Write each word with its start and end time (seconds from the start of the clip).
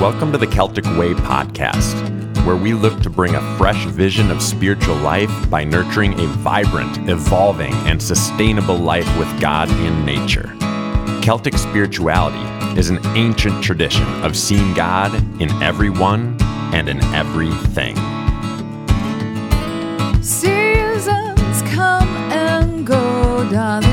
Welcome 0.00 0.32
to 0.32 0.38
the 0.38 0.46
Celtic 0.46 0.86
Way 0.96 1.12
podcast, 1.12 1.94
where 2.46 2.56
we 2.56 2.72
look 2.72 3.02
to 3.02 3.10
bring 3.10 3.34
a 3.34 3.58
fresh 3.58 3.84
vision 3.84 4.30
of 4.30 4.40
spiritual 4.40 4.96
life 4.96 5.50
by 5.50 5.62
nurturing 5.62 6.18
a 6.18 6.26
vibrant, 6.26 7.06
evolving, 7.10 7.74
and 7.84 8.02
sustainable 8.02 8.78
life 8.78 9.06
with 9.18 9.28
God 9.42 9.68
in 9.68 10.06
nature. 10.06 10.56
Celtic 11.20 11.58
spirituality 11.58 12.38
is 12.80 12.88
an 12.88 12.98
ancient 13.14 13.62
tradition 13.62 14.06
of 14.24 14.38
seeing 14.38 14.72
God 14.72 15.14
in 15.38 15.50
everyone 15.62 16.38
and 16.72 16.88
in 16.88 16.98
everything. 17.14 17.94
Seasons 20.22 21.60
come 21.74 22.08
and 22.32 22.86
go, 22.86 23.46
darling, 23.50 23.89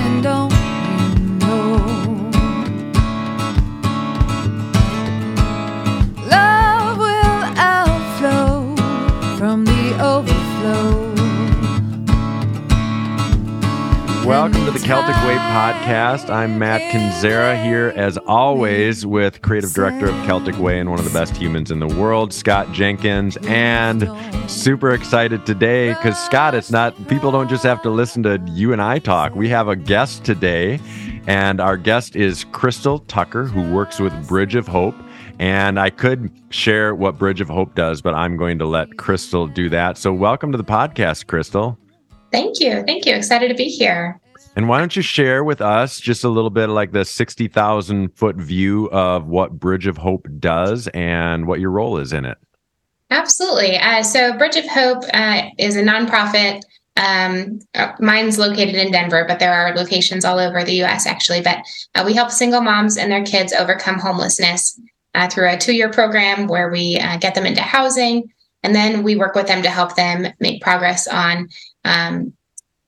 Welcome 14.28 14.66
to 14.66 14.72
the 14.72 14.80
Celtic 14.80 15.16
Way 15.24 15.38
podcast. 15.38 16.30
I'm 16.30 16.60
Matt 16.60 16.82
Kinzera 16.92 17.64
here, 17.64 17.94
as 17.96 18.18
always, 18.28 19.06
with 19.06 19.42
creative 19.42 19.74
director 19.74 20.10
of 20.10 20.16
Celtic 20.26 20.60
Way 20.60 20.82
and 20.82 20.90
one 20.90 21.00
of 21.00 21.06
the 21.06 21.18
best 21.18 21.38
humans 21.38 21.72
in 21.72 21.80
the 21.80 21.88
world, 21.88 22.34
Scott 22.34 22.70
Jenkins. 22.74 23.38
And 23.44 24.12
super 24.52 24.92
excited 24.92 25.46
today 25.46 25.94
because, 25.94 26.22
Scott, 26.22 26.56
it's 26.56 26.70
not, 26.70 27.08
people 27.08 27.32
don't 27.32 27.48
just 27.48 27.64
have 27.64 27.82
to 27.84 27.90
listen 27.90 28.22
to 28.24 28.44
you 28.48 28.74
and 28.74 28.82
I 28.82 29.00
talk. 29.00 29.34
We 29.34 29.48
have 29.48 29.70
a 29.70 29.78
guest 29.78 30.26
today, 30.26 30.82
and 31.26 31.62
our 31.62 31.78
guest 31.78 32.18
is 32.18 32.44
Krystal 32.44 33.08
Tucker, 33.08 33.46
who 33.46 33.74
works 33.74 33.98
with 33.98 34.28
Bridge 34.28 34.56
of 34.56 34.68
Hope. 34.68 34.96
And 35.40 35.80
I 35.80 35.90
could 35.90 36.30
share 36.50 36.94
what 36.94 37.18
Bridge 37.18 37.40
of 37.40 37.48
Hope 37.48 37.76
does, 37.76 38.02
but 38.02 38.14
I'm 38.14 38.36
going 38.36 38.60
to 38.60 38.66
let 38.66 38.90
Krystal 38.90 39.54
do 39.54 39.70
that. 39.70 39.98
So, 39.98 40.12
welcome 40.12 40.52
to 40.52 40.58
the 40.58 40.66
podcast, 40.66 41.28
Krystal. 41.28 41.78
Thank 42.32 42.60
you. 42.60 42.84
Thank 42.84 43.06
you. 43.06 43.16
Excited 43.16 43.48
to 43.48 43.56
be 43.56 43.70
here. 43.70 44.20
And 44.58 44.68
why 44.68 44.80
don't 44.80 44.96
you 44.96 45.04
share 45.04 45.44
with 45.44 45.62
us 45.62 46.00
just 46.00 46.24
a 46.24 46.30
little 46.30 46.50
bit 46.50 46.66
like 46.70 46.92
the 46.92 47.06
60,000 47.06 48.10
foot 48.16 48.38
view 48.38 48.90
of 48.90 49.28
what 49.28 49.52
Bridge 49.52 49.86
of 49.86 49.98
Hope 49.98 50.28
does 50.40 50.88
and 50.96 51.46
what 51.46 51.60
your 51.60 51.70
role 51.70 52.00
is 52.00 52.12
in 52.12 52.26
it? 52.26 52.40
Absolutely. 53.12 53.78
Uh, 53.78 54.02
so, 54.02 54.36
Bridge 54.36 54.56
of 54.56 54.66
Hope 54.68 55.04
uh, 55.14 55.44
is 55.60 55.76
a 55.76 55.84
nonprofit. 55.84 56.64
Um, 56.96 57.60
uh, 57.76 57.92
mine's 58.00 58.40
located 58.40 58.74
in 58.74 58.92
Denver, 58.92 59.26
but 59.28 59.38
there 59.38 59.54
are 59.54 59.76
locations 59.76 60.26
all 60.26 60.40
over 60.40 60.64
the 60.64 60.84
US 60.84 61.06
actually. 61.06 61.42
But 61.42 61.60
uh, 61.94 62.02
we 62.04 62.16
help 62.16 62.32
single 62.32 62.62
moms 62.62 62.98
and 62.98 63.12
their 63.12 63.24
kids 63.24 63.54
overcome 63.54 64.00
homelessness 64.00 64.82
uh, 65.14 65.30
through 65.30 65.52
a 65.52 65.58
two 65.58 65.76
year 65.76 65.92
program 65.92 66.48
where 66.48 66.72
we 66.72 66.98
uh, 66.98 67.18
get 67.18 67.36
them 67.36 67.46
into 67.46 67.62
housing. 67.62 68.34
And 68.64 68.74
then 68.74 69.04
we 69.04 69.18
work 69.18 69.36
with 69.36 69.46
them 69.46 69.62
to 69.62 69.70
help 69.70 69.96
them 69.96 70.34
make 70.40 70.64
progress 70.64 71.08
on 71.08 71.50
um, 71.86 72.34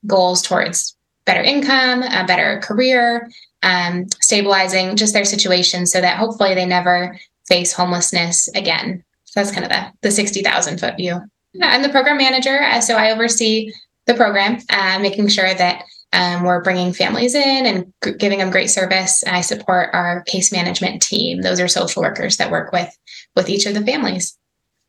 goals 0.08 0.42
towards 0.42 0.96
better 1.30 1.44
income, 1.44 2.02
a 2.02 2.26
better 2.26 2.60
career, 2.64 3.30
um, 3.62 4.08
stabilizing 4.20 4.96
just 4.96 5.14
their 5.14 5.26
situation 5.26 5.86
so 5.86 6.02
that 6.02 6.18
hopefully 6.18 6.56
they 6.56 6.66
never 6.66 7.20
face 7.48 7.72
homelessness 7.72 8.48
again. 8.56 9.04
So 9.26 9.40
that's 9.40 9.52
kind 9.52 9.64
of 9.64 9.70
the, 9.70 9.92
the 10.02 10.12
60,000 10.12 10.80
foot 10.80 10.98
view. 10.98 11.22
I'm 11.62 11.84
the 11.84 11.90
program 11.90 12.18
manager, 12.18 12.64
uh, 12.64 12.82
so 12.82 12.96
I 12.96 13.12
oversee 13.12 13.72
the 14.08 14.16
program, 14.16 14.58
uh, 14.72 14.98
making 15.00 15.28
sure 15.28 15.54
that 15.54 15.84
um, 16.14 16.44
we're 16.44 16.64
bringing 16.64 16.94
families 16.94 17.36
in 17.36 17.66
and 17.68 17.94
g- 18.04 18.14
giving 18.14 18.40
them 18.40 18.50
great 18.50 18.72
service. 18.72 19.24
I 19.28 19.42
support 19.42 19.90
our 19.94 20.24
case 20.24 20.52
management 20.52 21.04
team; 21.04 21.42
those 21.42 21.60
are 21.60 21.68
social 21.68 22.02
workers 22.02 22.38
that 22.38 22.50
work 22.50 22.72
with 22.72 22.90
with 23.36 23.50
each 23.50 23.68
of 23.68 23.76
the 23.76 23.86
families. 23.86 24.39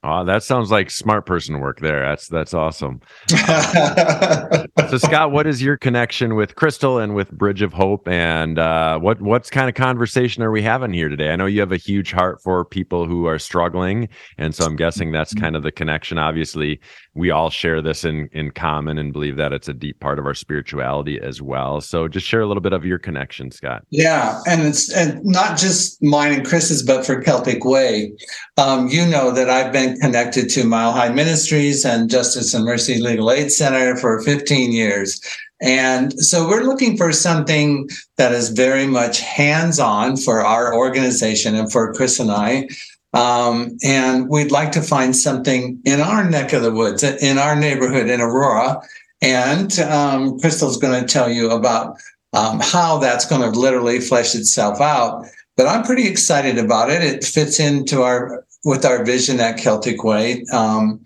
Oh, 0.02 0.24
that 0.24 0.42
sounds 0.42 0.70
like 0.70 0.90
smart 0.90 1.26
person 1.26 1.60
work 1.60 1.80
there. 1.80 2.00
That's 2.00 2.26
that's 2.26 2.54
awesome. 2.54 3.02
so, 3.28 4.96
Scott, 4.96 5.30
what 5.30 5.46
is 5.46 5.60
your 5.60 5.76
connection 5.76 6.36
with 6.36 6.54
Krystal 6.54 7.02
and 7.02 7.14
with 7.14 7.30
Bridge 7.32 7.60
of 7.60 7.74
Hope, 7.74 8.08
and 8.08 8.58
uh, 8.58 8.98
what 8.98 9.20
what's 9.20 9.50
kind 9.50 9.68
of 9.68 9.74
conversation 9.74 10.42
are 10.42 10.50
we 10.50 10.62
having 10.62 10.94
here 10.94 11.10
today? 11.10 11.28
I 11.30 11.36
know 11.36 11.44
you 11.44 11.60
have 11.60 11.72
a 11.72 11.76
huge 11.76 12.12
heart 12.12 12.40
for 12.42 12.64
people 12.64 13.06
who 13.06 13.26
are 13.26 13.38
struggling, 13.38 14.08
and 14.38 14.54
so 14.54 14.64
I'm 14.64 14.76
guessing 14.76 15.12
that's 15.12 15.34
kind 15.34 15.54
of 15.54 15.62
the 15.62 15.72
connection. 15.72 16.16
Obviously, 16.16 16.80
we 17.14 17.30
all 17.30 17.50
share 17.50 17.82
this 17.82 18.04
in 18.04 18.28
in 18.32 18.50
common 18.50 18.98
and 18.98 19.12
believe 19.12 19.36
that 19.36 19.52
it's 19.52 19.68
a 19.68 19.74
deep 19.74 19.98
part 20.00 20.18
of 20.18 20.26
our 20.26 20.34
spirituality 20.34 21.20
as 21.20 21.42
well. 21.42 21.80
So, 21.80 22.06
just 22.08 22.26
share 22.26 22.40
a 22.40 22.46
little 22.46 22.60
bit 22.60 22.72
of 22.72 22.84
your 22.84 22.98
connection, 22.98 23.50
Scott. 23.50 23.84
Yeah, 23.90 24.40
and 24.46 24.62
it's 24.62 24.92
and 24.92 25.24
not 25.24 25.58
just 25.58 26.02
mine 26.02 26.32
and 26.32 26.46
Chris's, 26.46 26.82
but 26.82 27.04
for 27.04 27.20
Celtic 27.20 27.64
Way. 27.64 28.12
Um, 28.56 28.88
you 28.88 29.04
know 29.06 29.32
that 29.32 29.50
I've 29.50 29.72
been 29.72 29.96
connected 29.98 30.48
to 30.50 30.64
Mile 30.64 30.92
High 30.92 31.10
Ministries 31.10 31.84
and 31.84 32.08
Justice 32.08 32.54
and 32.54 32.64
Mercy 32.64 33.00
Legal 33.00 33.30
Aid 33.30 33.50
Center 33.50 33.96
for 33.96 34.22
15 34.22 34.72
years. 34.72 35.20
And 35.62 36.18
so 36.18 36.48
we're 36.48 36.62
looking 36.62 36.96
for 36.96 37.12
something 37.12 37.88
that 38.16 38.32
is 38.32 38.48
very 38.48 38.86
much 38.86 39.20
hands 39.20 39.78
on 39.78 40.16
for 40.16 40.40
our 40.40 40.74
organization 40.74 41.54
and 41.54 41.70
for 41.70 41.92
Chris 41.92 42.18
and 42.18 42.30
I. 42.30 42.68
Um, 43.12 43.76
and 43.82 44.28
we'd 44.28 44.52
like 44.52 44.72
to 44.72 44.82
find 44.82 45.16
something 45.16 45.80
in 45.84 46.00
our 46.00 46.28
neck 46.28 46.52
of 46.52 46.62
the 46.62 46.72
woods, 46.72 47.02
in 47.02 47.38
our 47.38 47.56
neighborhood 47.56 48.08
in 48.08 48.20
Aurora. 48.20 48.80
And 49.20 49.78
um, 49.80 50.38
Krystal's 50.38 50.76
going 50.76 51.00
to 51.00 51.12
tell 51.12 51.30
you 51.30 51.50
about 51.50 51.96
um, 52.32 52.60
how 52.60 52.98
that's 52.98 53.26
going 53.26 53.42
to 53.42 53.58
literally 53.58 54.00
flesh 54.00 54.34
itself 54.34 54.80
out. 54.80 55.26
But 55.56 55.66
I'm 55.66 55.82
pretty 55.82 56.06
excited 56.06 56.56
about 56.56 56.90
it. 56.90 57.02
It 57.02 57.24
fits 57.24 57.60
into 57.60 58.02
our 58.02 58.44
with 58.64 58.84
our 58.84 59.04
vision 59.04 59.40
at 59.40 59.58
Celtic 59.58 60.04
Way 60.04 60.44
um, 60.52 61.02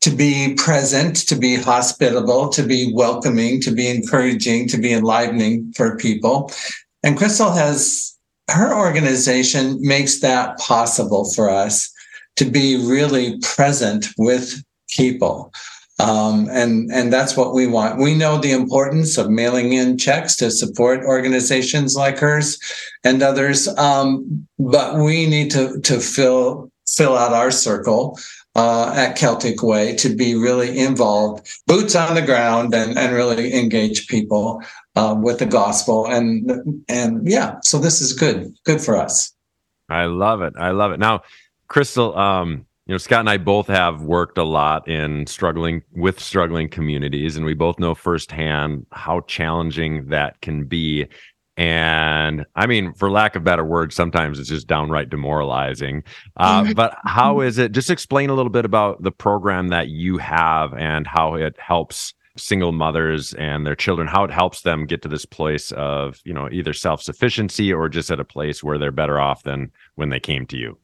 to 0.00 0.10
be 0.10 0.54
present, 0.54 1.16
to 1.28 1.36
be 1.36 1.56
hospitable, 1.56 2.48
to 2.50 2.62
be 2.62 2.92
welcoming, 2.92 3.60
to 3.60 3.70
be 3.70 3.88
encouraging, 3.88 4.68
to 4.68 4.78
be 4.78 4.92
enlivening 4.92 5.72
for 5.76 5.96
people. 5.96 6.50
And 7.02 7.16
Krystal 7.16 7.54
has 7.54 8.13
her 8.50 8.74
organization 8.74 9.78
makes 9.80 10.20
that 10.20 10.58
possible 10.58 11.30
for 11.32 11.48
us 11.48 11.90
to 12.36 12.44
be 12.44 12.76
really 12.76 13.38
present 13.40 14.06
with 14.18 14.62
people. 14.90 15.52
Um, 16.00 16.48
and 16.50 16.90
and 16.92 17.12
that's 17.12 17.36
what 17.36 17.54
we 17.54 17.68
want. 17.68 18.00
We 18.00 18.16
know 18.16 18.38
the 18.38 18.50
importance 18.50 19.16
of 19.16 19.30
mailing 19.30 19.72
in 19.74 19.96
checks 19.96 20.34
to 20.36 20.50
support 20.50 21.04
organizations 21.04 21.94
like 21.94 22.18
hers 22.18 22.58
and 23.04 23.22
others, 23.22 23.68
um, 23.78 24.46
but 24.58 24.96
we 24.96 25.26
need 25.26 25.52
to 25.52 25.80
to 25.82 26.00
fill 26.00 26.72
fill 26.88 27.16
out 27.16 27.32
our 27.32 27.52
circle 27.52 28.18
uh, 28.56 28.92
at 28.96 29.16
Celtic 29.16 29.62
Way 29.62 29.94
to 29.96 30.14
be 30.14 30.34
really 30.34 30.76
involved, 30.76 31.48
boots 31.68 31.94
on 31.94 32.16
the 32.16 32.22
ground, 32.22 32.74
and 32.74 32.98
and 32.98 33.14
really 33.14 33.54
engage 33.54 34.08
people 34.08 34.60
uh, 34.96 35.14
with 35.18 35.38
the 35.38 35.46
gospel. 35.46 36.06
And 36.06 36.84
and 36.88 37.26
yeah, 37.28 37.56
so 37.62 37.78
this 37.78 38.00
is 38.00 38.12
good, 38.12 38.54
good 38.64 38.80
for 38.80 38.96
us. 38.96 39.32
I 39.88 40.04
love 40.06 40.42
it. 40.42 40.54
I 40.58 40.70
love 40.70 40.92
it. 40.92 40.98
Now, 40.98 41.22
Krystal, 41.68 42.16
um, 42.16 42.66
you 42.86 42.92
know, 42.92 42.98
Scott 42.98 43.20
and 43.20 43.30
I 43.30 43.38
both 43.38 43.66
have 43.68 44.02
worked 44.02 44.38
a 44.38 44.44
lot 44.44 44.88
in 44.88 45.26
struggling 45.26 45.82
with 45.92 46.20
struggling 46.20 46.68
communities, 46.68 47.36
and 47.36 47.44
we 47.44 47.54
both 47.54 47.78
know 47.78 47.94
firsthand 47.94 48.86
how 48.92 49.20
challenging 49.20 50.08
that 50.08 50.40
can 50.40 50.64
be. 50.64 51.06
And 51.56 52.44
I 52.56 52.66
mean, 52.66 52.94
for 52.94 53.10
lack 53.10 53.36
of 53.36 53.44
better 53.44 53.64
words, 53.64 53.94
sometimes 53.94 54.40
it's 54.40 54.48
just 54.48 54.66
downright 54.66 55.08
demoralizing. 55.08 56.02
Uh, 56.36 56.72
but 56.76 56.98
how 57.04 57.40
is 57.40 57.58
it? 57.58 57.72
Just 57.72 57.90
explain 57.90 58.28
a 58.28 58.34
little 58.34 58.50
bit 58.50 58.64
about 58.64 59.02
the 59.02 59.12
program 59.12 59.68
that 59.68 59.88
you 59.88 60.18
have 60.18 60.74
and 60.74 61.06
how 61.06 61.34
it 61.34 61.56
helps 61.58 62.12
single 62.36 62.72
mothers 62.72 63.32
and 63.34 63.66
their 63.66 63.76
children, 63.76 64.08
how 64.08 64.24
it 64.24 64.30
helps 64.30 64.62
them 64.62 64.86
get 64.86 65.02
to 65.02 65.08
this 65.08 65.24
place 65.24 65.72
of, 65.72 66.20
you 66.24 66.32
know, 66.32 66.48
either 66.50 66.72
self 66.72 67.02
sufficiency 67.02 67.72
or 67.72 67.88
just 67.88 68.10
at 68.10 68.20
a 68.20 68.24
place 68.24 68.62
where 68.62 68.78
they're 68.78 68.90
better 68.90 69.20
off 69.20 69.42
than 69.44 69.70
when 69.94 70.08
they 70.08 70.20
came 70.20 70.46
to 70.46 70.56
you. 70.56 70.78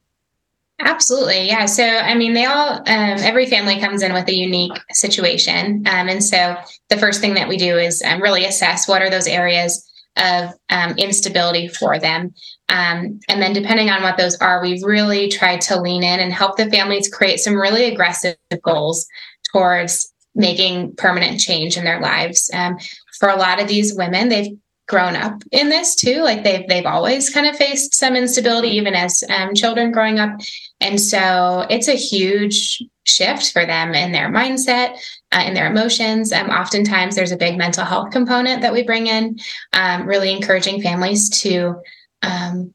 Absolutely. 0.81 1.47
Yeah. 1.47 1.67
So, 1.67 1.85
I 1.85 2.14
mean, 2.14 2.32
they 2.32 2.47
all, 2.47 2.79
um, 2.79 2.85
every 2.87 3.47
family 3.47 3.79
comes 3.79 4.02
in 4.02 4.14
with 4.14 4.29
a 4.29 4.35
unique 4.35 4.79
situation. 4.93 5.85
Um, 5.87 6.08
and 6.08 6.25
so 6.25 6.56
the 6.88 6.97
first 6.97 7.20
thing 7.20 7.35
that 7.35 7.49
we 7.49 7.58
do 7.58 7.76
is 7.76 8.02
um, 8.02 8.23
really 8.23 8.47
assess 8.47 8.88
what 8.88 9.02
are 9.02 9.11
those 9.11 9.26
areas 9.26 9.87
of 10.17 10.50
um, 10.70 10.97
instability 10.97 11.69
for 11.69 11.99
them. 11.99 12.32
Um, 12.69 13.20
and 13.29 13.43
then, 13.43 13.52
depending 13.52 13.91
on 13.91 14.02
what 14.02 14.17
those 14.17 14.37
are, 14.37 14.62
we 14.62 14.82
really 14.85 15.29
try 15.29 15.56
to 15.58 15.81
lean 15.81 16.02
in 16.02 16.20
and 16.20 16.32
help 16.32 16.56
the 16.56 16.70
families 16.70 17.08
create 17.08 17.41
some 17.41 17.55
really 17.55 17.85
aggressive 17.85 18.37
goals 18.62 19.06
towards 19.52 20.12
making 20.35 20.94
permanent 20.97 21.41
change 21.41 21.77
in 21.77 21.85
their 21.85 22.00
lives. 22.00 22.50
Um, 22.53 22.79
for 23.19 23.29
a 23.29 23.37
lot 23.37 23.61
of 23.61 23.69
these 23.69 23.94
women, 23.94 24.29
they've 24.29 24.56
grown 24.91 25.15
up 25.15 25.43
in 25.53 25.69
this 25.69 25.94
too. 25.94 26.23
Like 26.23 26.43
they've 26.43 26.67
they've 26.69 26.87
always 26.87 27.31
kind 27.31 27.47
of 27.47 27.56
faced 27.56 27.94
some 27.94 28.17
instability, 28.17 28.69
even 28.71 28.94
as 28.94 29.23
um, 29.31 29.55
children 29.55 29.93
growing 29.93 30.19
up, 30.19 30.41
and 30.81 31.00
so 31.00 31.67
it's 31.71 31.88
a 31.88 31.94
huge 31.94 32.82
shift 33.05 33.53
for 33.53 33.65
them 33.65 33.94
in 33.94 34.12
their 34.12 34.31
mindset, 34.31 34.99
uh, 35.32 35.44
in 35.47 35.55
their 35.55 35.71
emotions. 35.71 36.33
Um, 36.33 36.50
oftentimes, 36.50 37.15
there's 37.15 37.33
a 37.33 37.37
big 37.37 37.56
mental 37.56 37.85
health 37.85 38.11
component 38.11 38.62
that 38.62 38.73
we 38.73 38.83
bring 38.83 39.06
in, 39.06 39.38
um, 39.73 40.06
really 40.06 40.33
encouraging 40.33 40.83
families 40.83 41.31
to 41.41 41.76
um, 42.23 42.75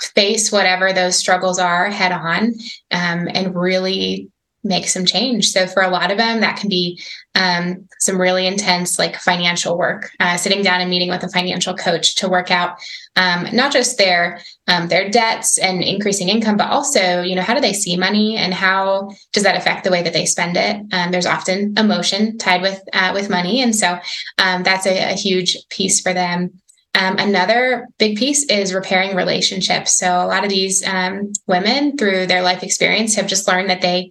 face 0.00 0.52
whatever 0.52 0.92
those 0.92 1.16
struggles 1.16 1.58
are 1.58 1.90
head 1.90 2.12
on 2.12 2.54
um, 2.92 3.28
and 3.34 3.54
really 3.54 4.30
make 4.64 4.88
some 4.88 5.06
change. 5.06 5.50
So 5.50 5.66
for 5.66 5.82
a 5.82 5.90
lot 5.90 6.10
of 6.10 6.18
them, 6.18 6.40
that 6.40 6.58
can 6.58 6.68
be 6.68 7.00
um, 7.34 7.88
some 8.00 8.20
really 8.20 8.46
intense, 8.46 8.98
like 8.98 9.16
financial 9.16 9.78
work, 9.78 10.10
uh, 10.18 10.36
sitting 10.36 10.62
down 10.62 10.80
and 10.80 10.90
meeting 10.90 11.08
with 11.08 11.22
a 11.22 11.28
financial 11.28 11.74
coach 11.74 12.16
to 12.16 12.28
work 12.28 12.50
out 12.50 12.78
um, 13.16 13.48
not 13.52 13.72
just 13.72 13.98
their 13.98 14.40
um, 14.66 14.88
their 14.88 15.08
debts 15.10 15.58
and 15.58 15.82
increasing 15.82 16.28
income, 16.28 16.56
but 16.56 16.70
also, 16.70 17.22
you 17.22 17.34
know, 17.34 17.42
how 17.42 17.54
do 17.54 17.60
they 17.60 17.72
see 17.72 17.96
money 17.96 18.36
and 18.36 18.52
how 18.52 19.10
does 19.32 19.42
that 19.42 19.56
affect 19.56 19.84
the 19.84 19.90
way 19.90 20.02
that 20.02 20.12
they 20.12 20.26
spend 20.26 20.56
it? 20.56 20.76
Um, 20.92 21.10
there's 21.10 21.26
often 21.26 21.76
emotion 21.78 22.38
tied 22.38 22.62
with 22.62 22.80
uh, 22.92 23.12
with 23.14 23.30
money, 23.30 23.62
and 23.62 23.74
so 23.74 23.98
um, 24.38 24.62
that's 24.62 24.86
a, 24.86 25.12
a 25.12 25.14
huge 25.14 25.56
piece 25.68 26.00
for 26.00 26.12
them. 26.12 26.60
Um, 26.94 27.16
another 27.18 27.86
big 27.98 28.16
piece 28.16 28.44
is 28.46 28.74
repairing 28.74 29.14
relationships. 29.14 29.96
So 29.98 30.08
a 30.08 30.26
lot 30.26 30.42
of 30.42 30.50
these 30.50 30.84
um, 30.86 31.32
women, 31.46 31.96
through 31.96 32.26
their 32.26 32.42
life 32.42 32.62
experience, 32.62 33.14
have 33.14 33.28
just 33.28 33.46
learned 33.46 33.70
that 33.70 33.82
they 33.82 34.10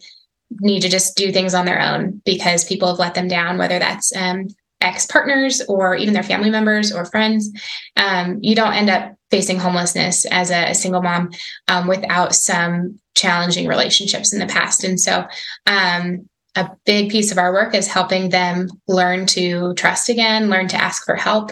need 0.59 0.81
to 0.81 0.89
just 0.89 1.15
do 1.15 1.31
things 1.31 1.53
on 1.53 1.65
their 1.65 1.81
own 1.81 2.21
because 2.25 2.65
people 2.65 2.88
have 2.88 2.99
let 2.99 3.15
them 3.15 3.27
down, 3.27 3.57
whether 3.57 3.79
that's 3.79 4.15
um, 4.15 4.47
ex 4.81 5.05
partners 5.05 5.61
or 5.67 5.95
even 5.95 6.13
their 6.13 6.23
family 6.23 6.49
members 6.49 6.91
or 6.91 7.05
friends. 7.05 7.49
Um, 7.95 8.39
you 8.41 8.55
don't 8.55 8.73
end 8.73 8.89
up 8.89 9.15
facing 9.31 9.59
homelessness 9.59 10.25
as 10.25 10.51
a, 10.51 10.71
a 10.71 10.75
single 10.75 11.01
mom 11.01 11.31
um, 11.67 11.88
without 11.88 12.33
some 12.33 12.99
challenging 13.15 13.67
relationships 13.67 14.33
in 14.33 14.39
the 14.39 14.45
past. 14.45 14.83
And 14.83 14.99
so, 14.99 15.25
um, 15.65 16.29
a 16.55 16.71
big 16.85 17.11
piece 17.11 17.31
of 17.31 17.38
our 17.38 17.53
work 17.53 17.75
is 17.75 17.88
helping 17.88 18.29
them 18.29 18.67
learn 18.88 19.27
to 19.27 19.75
trust 19.75 20.09
again, 20.09 20.49
learn 20.49 20.67
to 20.69 20.75
ask 20.75 21.05
for 21.05 21.15
help, 21.15 21.51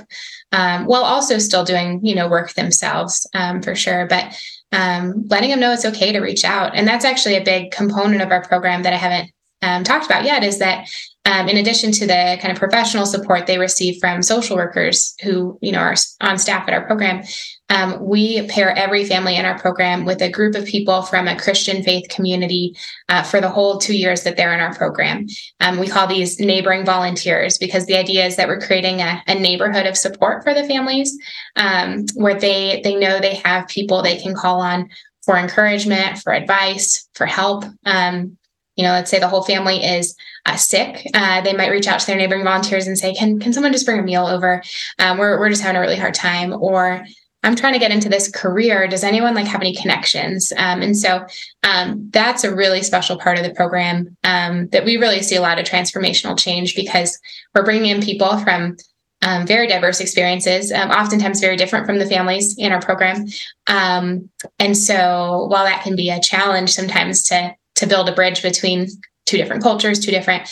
um, 0.52 0.86
while 0.86 1.04
also 1.04 1.38
still 1.38 1.64
doing, 1.64 2.04
you 2.04 2.16
know, 2.16 2.28
work 2.28 2.54
themselves 2.54 3.28
um, 3.36 3.62
for 3.62 3.76
sure. 3.76 4.08
But 4.08 4.36
um, 4.76 5.26
letting 5.30 5.50
them 5.50 5.60
know 5.60 5.72
it's 5.72 5.86
okay 5.86 6.12
to 6.12 6.20
reach 6.20 6.44
out. 6.44 6.76
And 6.76 6.88
that's 6.88 7.06
actually 7.06 7.36
a 7.36 7.44
big 7.44 7.72
component 7.72 8.22
of 8.22 8.30
our 8.30 8.44
program 8.44 8.84
that 8.84 8.94
I 8.94 8.98
haven't 8.98 9.32
um, 9.62 9.84
talked 9.84 10.06
about 10.06 10.26
yet 10.26 10.44
is 10.44 10.60
that 10.60 10.90
um, 11.24 11.48
in 11.48 11.58
addition 11.58 11.92
to 11.94 12.06
the 12.06 12.38
kind 12.42 12.52
of 12.52 12.58
professional 12.58 13.06
support 13.06 13.48
they 13.48 13.58
receive 13.58 14.00
from 14.00 14.22
social 14.22 14.56
workers 14.56 15.16
who 15.24 15.58
you 15.62 15.72
know 15.72 15.80
are 15.80 15.96
on 16.22 16.38
staff 16.38 16.68
at 16.68 16.74
our 16.74 16.86
program 16.86 17.24
um, 17.70 18.06
we 18.06 18.48
pair 18.48 18.76
every 18.78 19.06
family 19.06 19.36
in 19.36 19.46
our 19.46 19.58
program 19.58 20.06
with 20.06 20.22
a 20.22 20.30
group 20.30 20.56
of 20.56 20.66
people 20.66 21.02
from 21.02 21.28
a 21.28 21.38
christian 21.38 21.82
faith 21.84 22.08
community 22.10 22.76
uh, 23.10 23.24
for 23.24 23.42
the 23.42 23.50
whole 23.50 23.78
two 23.78 23.98
years 23.98 24.24
that 24.24 24.38
they're 24.38 24.54
in 24.54 24.60
our 24.60 24.74
program. 24.74 25.26
Um, 25.60 25.80
we 25.80 25.88
call 25.88 26.08
these 26.08 26.40
neighboring 26.40 26.86
volunteers 26.86 27.58
because 27.58 27.86
the 27.86 27.98
idea 27.98 28.26
is 28.26 28.36
that 28.36 28.48
we're 28.48 28.62
creating 28.62 29.02
a, 29.02 29.22
a 29.28 29.36
neighborhood 29.36 29.88
of 29.88 29.98
support 29.98 30.44
for 30.44 30.54
the 30.54 30.68
families 30.68 31.18
um, 31.56 32.06
where 32.16 32.40
they 32.40 32.82
they 32.84 32.96
know 32.96 33.20
they 33.20 33.36
have 33.36 33.68
people 33.68 34.02
they 34.02 34.18
can 34.18 34.36
call 34.36 34.62
on 34.62 34.90
for 35.24 35.38
encouragement 35.38 36.20
for 36.20 36.34
advice 36.34 37.08
for 37.14 37.26
help. 37.26 37.66
Um, 37.86 38.38
you 38.76 38.84
know 38.84 38.92
let's 38.92 39.10
say 39.10 39.20
the 39.20 39.28
whole 39.28 39.44
family 39.44 39.78
is 39.78 40.16
uh, 40.46 40.58
sick 40.58 41.08
uh, 41.14 41.40
they 41.42 41.54
might 41.54 41.72
reach 41.72 41.88
out 41.88 42.02
to 42.02 42.06
their 42.08 42.18
neighboring 42.18 42.44
volunteers 42.44 42.88
and 42.88 42.98
say 42.98 43.14
can 43.16 43.40
can 43.40 43.54
someone 43.54 43.72
just 43.72 43.86
bring 43.86 44.00
a 44.00 44.04
meal 44.04 44.28
over? 44.28 44.62
Um, 45.00 45.18
we're, 45.18 45.40
we're 45.40 45.50
just 45.50 45.62
having 45.62 45.78
a 45.78 45.82
really 45.82 45.96
hard 45.96 46.14
time. 46.14 46.54
Or 46.54 47.06
i'm 47.46 47.56
trying 47.56 47.74
to 47.74 47.80
get 47.80 47.92
into 47.92 48.10
this 48.10 48.30
career 48.30 48.88
does 48.88 49.04
anyone 49.04 49.34
like 49.34 49.48
have 49.48 49.62
any 49.62 49.76
connections 49.76 50.52
um, 50.58 50.82
and 50.82 50.98
so 50.98 51.26
um, 51.64 52.10
that's 52.12 52.44
a 52.44 52.54
really 52.54 52.84
special 52.84 53.18
part 53.18 53.38
of 53.38 53.44
the 53.44 53.54
program 53.54 54.16
um, 54.24 54.68
that 54.70 54.84
we 54.84 54.98
really 54.98 55.22
see 55.22 55.36
a 55.36 55.42
lot 55.42 55.60
of 55.60 55.66
transformational 55.66 56.38
change 56.38 56.76
because 56.76 57.20
we're 57.54 57.64
bringing 57.64 57.92
in 57.92 58.02
people 58.02 58.38
from 58.40 58.76
um, 59.22 59.48
very 59.48 59.66
diverse 59.66 60.02
experiences, 60.02 60.72
um, 60.72 60.92
oftentimes 60.92 61.40
very 61.40 61.56
different 61.56 61.88
from 61.88 61.98
the 61.98 62.06
families 62.06 62.56
in 62.60 62.72
our 62.72 62.82
program. 62.82 63.26
Um, 63.66 64.30
and 64.60 64.78
so, 64.78 65.48
while 65.50 65.64
that 65.64 65.84
can 65.84 65.96
be 65.96 66.12
a 66.12 66.20
challenge 66.20 66.72
sometimes 66.72 67.24
to 67.30 67.56
to 67.76 67.88
build 67.88 68.08
a 68.08 68.14
bridge 68.14 68.44
between 68.44 68.88
two 69.26 69.38
different 69.38 69.64
cultures, 69.64 70.00
two 70.00 70.12
different 70.12 70.48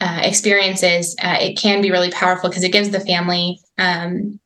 uh, 0.00 0.20
experiences, 0.22 1.16
uh, 1.22 1.36
it 1.40 1.58
can 1.58 1.82
be 1.82 1.90
really 1.90 2.10
powerful 2.10 2.48
because 2.48 2.64
it 2.64 2.72
gives 2.72 2.90
the 2.90 3.00
family 3.00 3.60
um, 3.78 4.38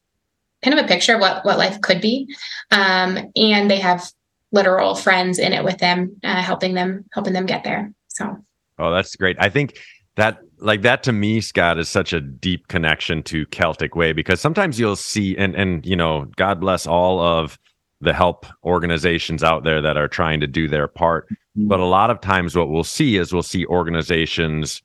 kind 0.62 0.78
of 0.78 0.84
a 0.84 0.88
picture 0.88 1.14
of 1.14 1.20
what 1.20 1.44
what 1.44 1.58
life 1.58 1.80
could 1.80 2.00
be, 2.00 2.34
um, 2.70 3.18
and 3.36 3.70
they 3.70 3.78
have 3.78 4.10
literal 4.52 4.94
friends 4.94 5.38
in 5.38 5.52
it 5.52 5.64
with 5.64 5.78
them, 5.78 6.16
uh, 6.24 6.42
helping 6.42 6.74
them 6.74 7.04
helping 7.12 7.32
them 7.32 7.46
get 7.46 7.64
there. 7.64 7.92
So, 8.08 8.36
oh, 8.78 8.92
that's 8.92 9.16
great. 9.16 9.36
I 9.40 9.48
think 9.48 9.78
that 10.16 10.40
like 10.58 10.82
that 10.82 11.02
to 11.02 11.12
me 11.12 11.40
scott 11.40 11.78
is 11.78 11.88
such 11.88 12.12
a 12.12 12.20
deep 12.20 12.68
connection 12.68 13.22
to 13.24 13.46
celtic 13.46 13.96
way 13.96 14.12
because 14.12 14.40
sometimes 14.40 14.78
you'll 14.78 14.94
see 14.94 15.36
and 15.36 15.56
and 15.56 15.84
you 15.84 15.96
know 15.96 16.26
god 16.36 16.60
bless 16.60 16.86
all 16.86 17.18
of 17.18 17.58
the 18.02 18.12
help 18.12 18.46
organizations 18.64 19.42
out 19.44 19.62
there 19.62 19.80
that 19.80 19.96
are 19.96 20.08
trying 20.08 20.40
to 20.40 20.46
do 20.46 20.68
their 20.68 20.88
part. 20.88 21.28
Mm-hmm. 21.28 21.68
But 21.68 21.80
a 21.80 21.84
lot 21.84 22.10
of 22.10 22.20
times, 22.20 22.56
what 22.56 22.68
we'll 22.68 22.84
see 22.84 23.16
is 23.16 23.32
we'll 23.32 23.42
see 23.42 23.64
organizations 23.66 24.82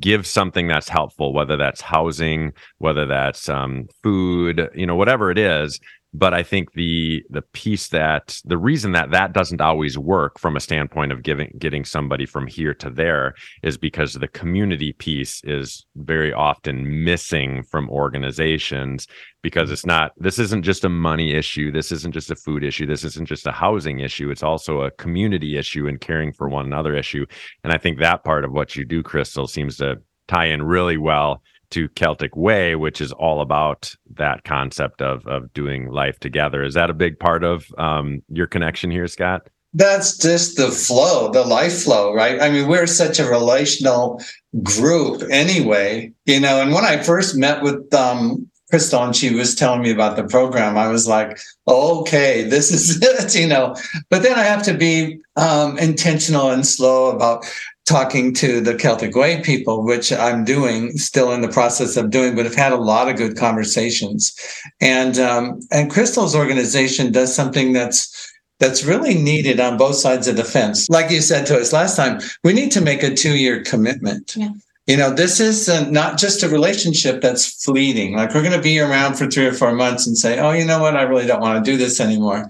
give 0.00 0.26
something 0.26 0.66
that's 0.66 0.88
helpful, 0.88 1.32
whether 1.32 1.56
that's 1.56 1.80
housing, 1.80 2.52
whether 2.78 3.06
that's 3.06 3.48
um, 3.48 3.86
food, 4.02 4.68
you 4.74 4.86
know, 4.86 4.96
whatever 4.96 5.30
it 5.30 5.38
is 5.38 5.80
but 6.18 6.32
i 6.32 6.42
think 6.42 6.72
the 6.72 7.22
the 7.30 7.42
piece 7.42 7.88
that 7.88 8.40
the 8.44 8.56
reason 8.56 8.92
that 8.92 9.10
that 9.10 9.32
doesn't 9.32 9.60
always 9.60 9.98
work 9.98 10.38
from 10.38 10.56
a 10.56 10.60
standpoint 10.60 11.12
of 11.12 11.22
giving 11.22 11.50
getting 11.58 11.84
somebody 11.84 12.24
from 12.24 12.46
here 12.46 12.72
to 12.74 12.88
there 12.90 13.34
is 13.62 13.76
because 13.76 14.14
the 14.14 14.28
community 14.28 14.92
piece 14.92 15.42
is 15.44 15.84
very 15.96 16.32
often 16.32 17.04
missing 17.04 17.62
from 17.62 17.90
organizations 17.90 19.06
because 19.42 19.70
it's 19.70 19.86
not 19.86 20.12
this 20.16 20.38
isn't 20.38 20.62
just 20.62 20.84
a 20.84 20.88
money 20.88 21.32
issue. 21.32 21.70
This 21.70 21.92
isn't 21.92 22.12
just 22.12 22.32
a 22.32 22.36
food 22.36 22.64
issue. 22.64 22.86
This 22.86 23.04
isn't 23.04 23.28
just 23.28 23.46
a 23.46 23.52
housing 23.52 24.00
issue. 24.00 24.30
It's 24.30 24.42
also 24.42 24.80
a 24.80 24.90
community 24.90 25.56
issue 25.56 25.86
and 25.86 26.00
caring 26.00 26.32
for 26.32 26.48
one 26.48 26.66
another 26.66 26.96
issue. 26.96 27.24
And 27.62 27.72
i 27.72 27.78
think 27.78 27.98
that 27.98 28.24
part 28.24 28.44
of 28.44 28.52
what 28.52 28.74
you 28.74 28.84
do 28.84 29.02
Krystal 29.02 29.48
seems 29.48 29.76
to 29.76 29.96
tie 30.28 30.46
in 30.46 30.62
really 30.62 30.96
well 30.96 31.42
to 31.70 31.88
Celtic 31.90 32.36
Way, 32.36 32.76
which 32.76 33.00
is 33.00 33.12
all 33.12 33.40
about 33.40 33.94
that 34.14 34.44
concept 34.44 35.02
of 35.02 35.26
of 35.26 35.52
doing 35.52 35.90
life 35.90 36.18
together. 36.18 36.62
Is 36.62 36.74
that 36.74 36.90
a 36.90 36.94
big 36.94 37.18
part 37.18 37.44
of 37.44 37.66
um, 37.78 38.22
your 38.28 38.46
connection 38.46 38.90
here, 38.90 39.06
Scott? 39.06 39.48
That's 39.74 40.16
just 40.16 40.56
the 40.56 40.70
flow, 40.70 41.30
the 41.30 41.44
life 41.44 41.82
flow, 41.82 42.14
right? 42.14 42.40
I 42.40 42.50
mean, 42.50 42.66
we're 42.66 42.86
such 42.86 43.18
a 43.18 43.28
relational 43.28 44.22
group 44.62 45.22
anyway, 45.30 46.12
you 46.24 46.40
know. 46.40 46.62
And 46.62 46.72
when 46.72 46.84
I 46.84 47.02
first 47.02 47.36
met 47.36 47.62
with 47.62 47.92
um, 47.92 48.50
Krystal 48.72 49.04
and 49.04 49.14
she 49.14 49.34
was 49.34 49.54
telling 49.54 49.82
me 49.82 49.90
about 49.90 50.16
the 50.16 50.24
program, 50.24 50.78
I 50.78 50.88
was 50.88 51.06
like, 51.06 51.38
okay, 51.68 52.42
this 52.42 52.72
is 52.72 52.98
it, 53.02 53.34
you 53.38 53.46
know. 53.46 53.76
But 54.08 54.22
then 54.22 54.38
I 54.38 54.44
have 54.44 54.62
to 54.64 54.74
be 54.74 55.18
um, 55.36 55.78
intentional 55.78 56.50
and 56.50 56.66
slow 56.66 57.10
about 57.10 57.44
talking 57.86 58.34
to 58.34 58.60
the 58.60 58.74
Celtic 58.74 59.14
Way 59.14 59.40
people, 59.40 59.84
which 59.84 60.12
I'm 60.12 60.44
doing, 60.44 60.98
still 60.98 61.32
in 61.32 61.40
the 61.40 61.48
process 61.48 61.96
of 61.96 62.10
doing, 62.10 62.34
but 62.34 62.44
have 62.44 62.54
had 62.54 62.72
a 62.72 62.76
lot 62.76 63.08
of 63.08 63.16
good 63.16 63.36
conversations. 63.36 64.36
And 64.80 65.18
um, 65.18 65.60
and 65.72 65.90
Krystal's 65.90 66.34
organization 66.34 67.12
does 67.12 67.34
something 67.34 67.72
that's 67.72 68.32
that's 68.58 68.84
really 68.84 69.14
needed 69.14 69.60
on 69.60 69.76
both 69.76 69.96
sides 69.96 70.28
of 70.28 70.36
the 70.36 70.44
fence. 70.44 70.88
Like 70.88 71.10
you 71.10 71.20
said 71.20 71.46
to 71.46 71.58
us 71.58 71.72
last 71.72 71.96
time, 71.96 72.20
we 72.42 72.52
need 72.52 72.72
to 72.72 72.80
make 72.80 73.02
a 73.02 73.14
two 73.14 73.36
year 73.36 73.62
commitment. 73.62 74.34
Yeah. 74.36 74.50
You 74.86 74.96
know, 74.96 75.10
this 75.10 75.40
is 75.40 75.68
a, 75.68 75.90
not 75.90 76.16
just 76.16 76.44
a 76.44 76.48
relationship 76.48 77.20
that's 77.20 77.64
fleeting. 77.64 78.14
Like 78.14 78.32
we're 78.32 78.42
going 78.42 78.54
to 78.54 78.62
be 78.62 78.78
around 78.78 79.16
for 79.16 79.26
three 79.26 79.44
or 79.44 79.52
four 79.52 79.72
months 79.72 80.06
and 80.06 80.16
say, 80.16 80.38
oh, 80.38 80.52
you 80.52 80.64
know 80.64 80.80
what? 80.80 80.96
I 80.96 81.02
really 81.02 81.26
don't 81.26 81.40
want 81.40 81.64
to 81.64 81.70
do 81.70 81.76
this 81.76 82.00
anymore 82.00 82.48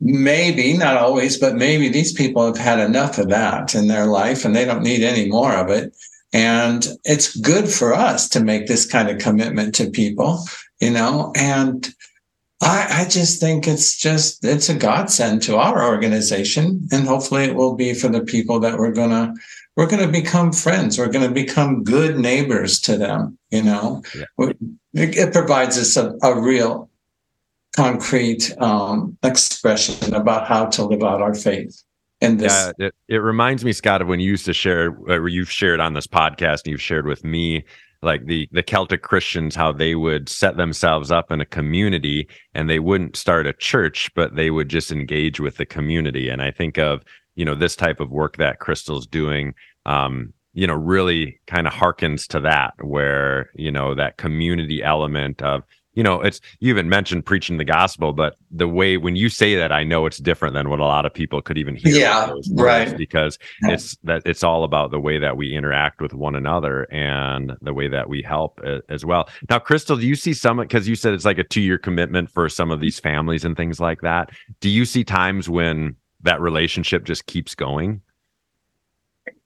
maybe 0.00 0.76
not 0.76 0.96
always 0.96 1.38
but 1.38 1.56
maybe 1.56 1.88
these 1.88 2.12
people 2.12 2.44
have 2.44 2.56
had 2.56 2.78
enough 2.78 3.18
of 3.18 3.28
that 3.28 3.74
in 3.74 3.86
their 3.86 4.06
life 4.06 4.44
and 4.44 4.54
they 4.54 4.64
don't 4.64 4.82
need 4.82 5.02
any 5.02 5.28
more 5.28 5.52
of 5.52 5.70
it 5.70 5.94
and 6.32 6.88
it's 7.04 7.36
good 7.36 7.68
for 7.68 7.92
us 7.92 8.28
to 8.28 8.42
make 8.42 8.66
this 8.66 8.86
kind 8.86 9.10
of 9.10 9.18
commitment 9.18 9.74
to 9.74 9.90
people 9.90 10.42
you 10.80 10.90
know 10.90 11.32
and 11.36 11.94
I, 12.62 13.04
I 13.04 13.08
just 13.08 13.40
think 13.40 13.66
it's 13.66 13.96
just 13.96 14.44
it's 14.44 14.68
a 14.68 14.74
godsend 14.74 15.42
to 15.44 15.56
our 15.56 15.86
organization 15.86 16.86
and 16.92 17.06
hopefully 17.06 17.44
it 17.44 17.54
will 17.54 17.74
be 17.74 17.94
for 17.94 18.08
the 18.08 18.22
people 18.22 18.60
that 18.60 18.78
we're 18.78 18.92
gonna 18.92 19.34
we're 19.80 19.86
going 19.86 20.04
to 20.04 20.12
become 20.12 20.52
friends. 20.52 20.98
We're 20.98 21.08
going 21.08 21.26
to 21.26 21.34
become 21.34 21.84
good 21.84 22.18
neighbors 22.18 22.80
to 22.80 22.98
them. 22.98 23.38
You 23.50 23.62
know, 23.62 24.02
yeah. 24.14 24.52
it, 24.92 25.16
it, 25.16 25.32
provides 25.32 25.78
us 25.78 25.96
a, 25.96 26.14
a 26.22 26.38
real 26.38 26.89
concrete 27.76 28.54
um, 28.58 29.16
expression 29.22 30.14
about 30.14 30.46
how 30.46 30.66
to 30.66 30.84
live 30.84 31.02
out 31.02 31.22
our 31.22 31.34
faith. 31.34 31.82
In 32.20 32.36
this. 32.36 32.52
Yeah, 32.52 32.86
it, 32.86 32.94
it 33.08 33.16
reminds 33.16 33.64
me, 33.64 33.72
Scott, 33.72 34.02
of 34.02 34.08
when 34.08 34.20
you 34.20 34.28
used 34.28 34.44
to 34.44 34.52
share, 34.52 34.94
or 35.08 35.28
you've 35.28 35.50
shared 35.50 35.80
on 35.80 35.94
this 35.94 36.06
podcast, 36.06 36.64
and 36.64 36.72
you've 36.72 36.82
shared 36.82 37.06
with 37.06 37.24
me, 37.24 37.64
like 38.02 38.26
the 38.26 38.46
the 38.52 38.62
Celtic 38.62 39.00
Christians, 39.00 39.54
how 39.54 39.72
they 39.72 39.94
would 39.94 40.28
set 40.28 40.58
themselves 40.58 41.10
up 41.10 41.32
in 41.32 41.40
a 41.40 41.46
community, 41.46 42.28
and 42.54 42.68
they 42.68 42.78
wouldn't 42.78 43.16
start 43.16 43.46
a 43.46 43.54
church, 43.54 44.10
but 44.14 44.36
they 44.36 44.50
would 44.50 44.68
just 44.68 44.92
engage 44.92 45.40
with 45.40 45.56
the 45.56 45.64
community. 45.64 46.28
And 46.28 46.42
I 46.42 46.50
think 46.50 46.78
of 46.78 47.02
you 47.36 47.46
know 47.46 47.54
this 47.54 47.74
type 47.74 48.00
of 48.00 48.10
work 48.10 48.36
that 48.36 48.60
Krystal's 48.60 49.06
doing. 49.06 49.54
Um, 49.86 50.34
you 50.52 50.66
know, 50.66 50.74
really 50.74 51.40
kind 51.46 51.66
of 51.66 51.72
harkens 51.72 52.26
to 52.26 52.40
that, 52.40 52.74
where 52.82 53.50
you 53.54 53.70
know 53.70 53.94
that 53.94 54.18
community 54.18 54.82
element 54.82 55.40
of 55.40 55.62
you 56.00 56.04
know, 56.04 56.22
it's 56.22 56.40
you 56.60 56.70
even 56.70 56.88
mentioned 56.88 57.26
preaching 57.26 57.58
the 57.58 57.64
gospel, 57.64 58.14
but 58.14 58.36
the 58.50 58.66
way 58.66 58.96
when 58.96 59.16
you 59.16 59.28
say 59.28 59.54
that, 59.56 59.70
I 59.70 59.84
know 59.84 60.06
it's 60.06 60.16
different 60.16 60.54
than 60.54 60.70
what 60.70 60.80
a 60.80 60.84
lot 60.84 61.04
of 61.04 61.12
people 61.12 61.42
could 61.42 61.58
even 61.58 61.76
hear. 61.76 61.94
Yeah, 61.94 62.32
right. 62.52 62.96
Because 62.96 63.38
yeah. 63.62 63.72
it's 63.72 63.98
that 64.04 64.22
it's 64.24 64.42
all 64.42 64.64
about 64.64 64.92
the 64.92 64.98
way 64.98 65.18
that 65.18 65.36
we 65.36 65.54
interact 65.54 66.00
with 66.00 66.14
one 66.14 66.34
another 66.34 66.90
and 66.90 67.52
the 67.60 67.74
way 67.74 67.86
that 67.88 68.08
we 68.08 68.22
help 68.22 68.62
as 68.88 69.04
well. 69.04 69.28
Now, 69.50 69.58
Krystal, 69.58 70.00
do 70.00 70.06
you 70.06 70.14
see 70.14 70.32
some 70.32 70.56
because 70.56 70.88
you 70.88 70.96
said 70.96 71.12
it's 71.12 71.26
like 71.26 71.36
a 71.36 71.44
two 71.44 71.60
year 71.60 71.76
commitment 71.76 72.30
for 72.30 72.48
some 72.48 72.70
of 72.70 72.80
these 72.80 72.98
families 72.98 73.44
and 73.44 73.54
things 73.54 73.78
like 73.78 74.00
that? 74.00 74.30
Do 74.60 74.70
you 74.70 74.86
see 74.86 75.04
times 75.04 75.50
when 75.50 75.96
that 76.22 76.40
relationship 76.40 77.04
just 77.04 77.26
keeps 77.26 77.54
going? 77.54 78.00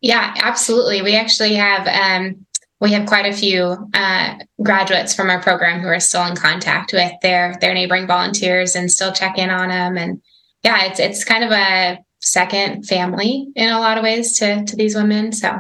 Yeah, 0.01 0.35
absolutely. 0.37 1.03
We 1.03 1.17
actually 1.17 1.55
have 1.55 1.89
um, 1.89 2.47
we 2.85 2.93
have 2.93 3.07
quite 3.07 3.25
a 3.25 3.33
few 3.33 3.89
uh, 3.95 4.35
graduates 4.63 5.15
from 5.15 5.31
our 5.31 5.41
program 5.41 5.81
who 5.81 5.89
are 5.89 5.99
still 5.99 6.23
in 6.27 6.37
contact 6.37 6.93
with 6.93 7.13
their 7.23 7.57
their 7.63 7.73
neighboring 7.73 8.07
volunteers 8.07 8.77
and 8.77 8.93
still 8.93 9.11
check 9.11 9.39
in 9.39 9.49
on 9.49 9.71
them. 9.71 9.97
And 9.97 10.21
yeah, 10.63 10.85
it's 10.85 11.01
it's 11.01 11.25
kind 11.25 11.43
of 11.43 11.51
a 11.51 11.99
second 12.21 12.85
family 12.87 13.49
in 13.57 13.71
a 13.71 13.81
lot 13.81 13.97
of 13.97 14.05
ways 14.05 14.39
to 14.39 14.67
to 14.67 14.77
these 14.77 14.95
women. 14.95 15.33
So. 15.33 15.57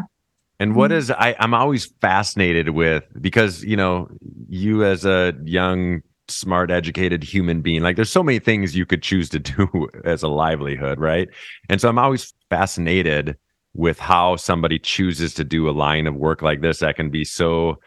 And 0.60 0.76
what 0.76 0.92
is 0.92 1.10
I, 1.10 1.34
I'm 1.40 1.54
always 1.54 1.86
fascinated 2.02 2.68
with 2.68 3.04
because 3.18 3.64
you 3.64 3.76
know 3.76 4.06
you 4.50 4.84
as 4.84 5.06
a 5.06 5.32
young 5.44 6.02
smart 6.28 6.70
educated 6.70 7.24
human 7.24 7.62
being 7.62 7.82
like 7.82 7.96
there's 7.96 8.12
so 8.12 8.22
many 8.22 8.38
things 8.38 8.76
you 8.76 8.86
could 8.86 9.02
choose 9.02 9.30
to 9.30 9.38
do 9.38 9.88
as 10.04 10.22
a 10.22 10.28
livelihood 10.28 10.98
right 10.98 11.28
and 11.68 11.82
so 11.82 11.88
i'm 11.90 11.98
always 11.98 12.32
fascinated 12.48 13.36
with 13.74 13.98
how 13.98 14.36
somebody 14.36 14.78
chooses 14.78 15.34
to 15.34 15.44
do 15.44 15.68
a 15.68 15.72
line 15.72 16.06
of 16.06 16.14
work 16.14 16.42
like 16.42 16.60
this 16.60 16.78
that 16.78 16.96
can 16.96 17.10
be 17.10 17.24
so 17.24 17.78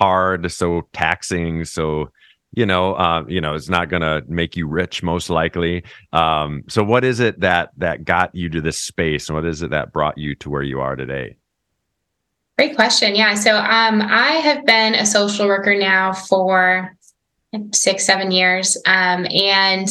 hard, 0.00 0.50
so 0.50 0.88
taxing, 0.92 1.64
so 1.64 2.10
you 2.52 2.64
know, 2.64 2.94
uh, 2.94 3.24
you 3.28 3.40
know, 3.40 3.54
it's 3.54 3.68
not 3.68 3.90
going 3.90 4.02
to 4.02 4.22
make 4.26 4.56
you 4.56 4.66
rich, 4.66 5.02
most 5.02 5.28
likely. 5.28 5.84
Um, 6.12 6.64
so, 6.68 6.82
what 6.82 7.04
is 7.04 7.20
it 7.20 7.40
that 7.40 7.70
that 7.76 8.04
got 8.04 8.34
you 8.34 8.48
to 8.48 8.60
this 8.60 8.78
space, 8.78 9.28
and 9.28 9.36
what 9.36 9.44
is 9.44 9.62
it 9.62 9.70
that 9.70 9.92
brought 9.92 10.16
you 10.16 10.34
to 10.36 10.50
where 10.50 10.62
you 10.62 10.80
are 10.80 10.96
today? 10.96 11.36
Great 12.56 12.74
question. 12.74 13.14
Yeah. 13.14 13.34
So, 13.34 13.54
um, 13.54 14.00
I 14.02 14.40
have 14.42 14.64
been 14.64 14.94
a 14.94 15.04
social 15.04 15.46
worker 15.46 15.76
now 15.76 16.14
for 16.14 16.96
six, 17.72 18.06
seven 18.06 18.30
years, 18.30 18.76
um, 18.86 19.26
and 19.26 19.88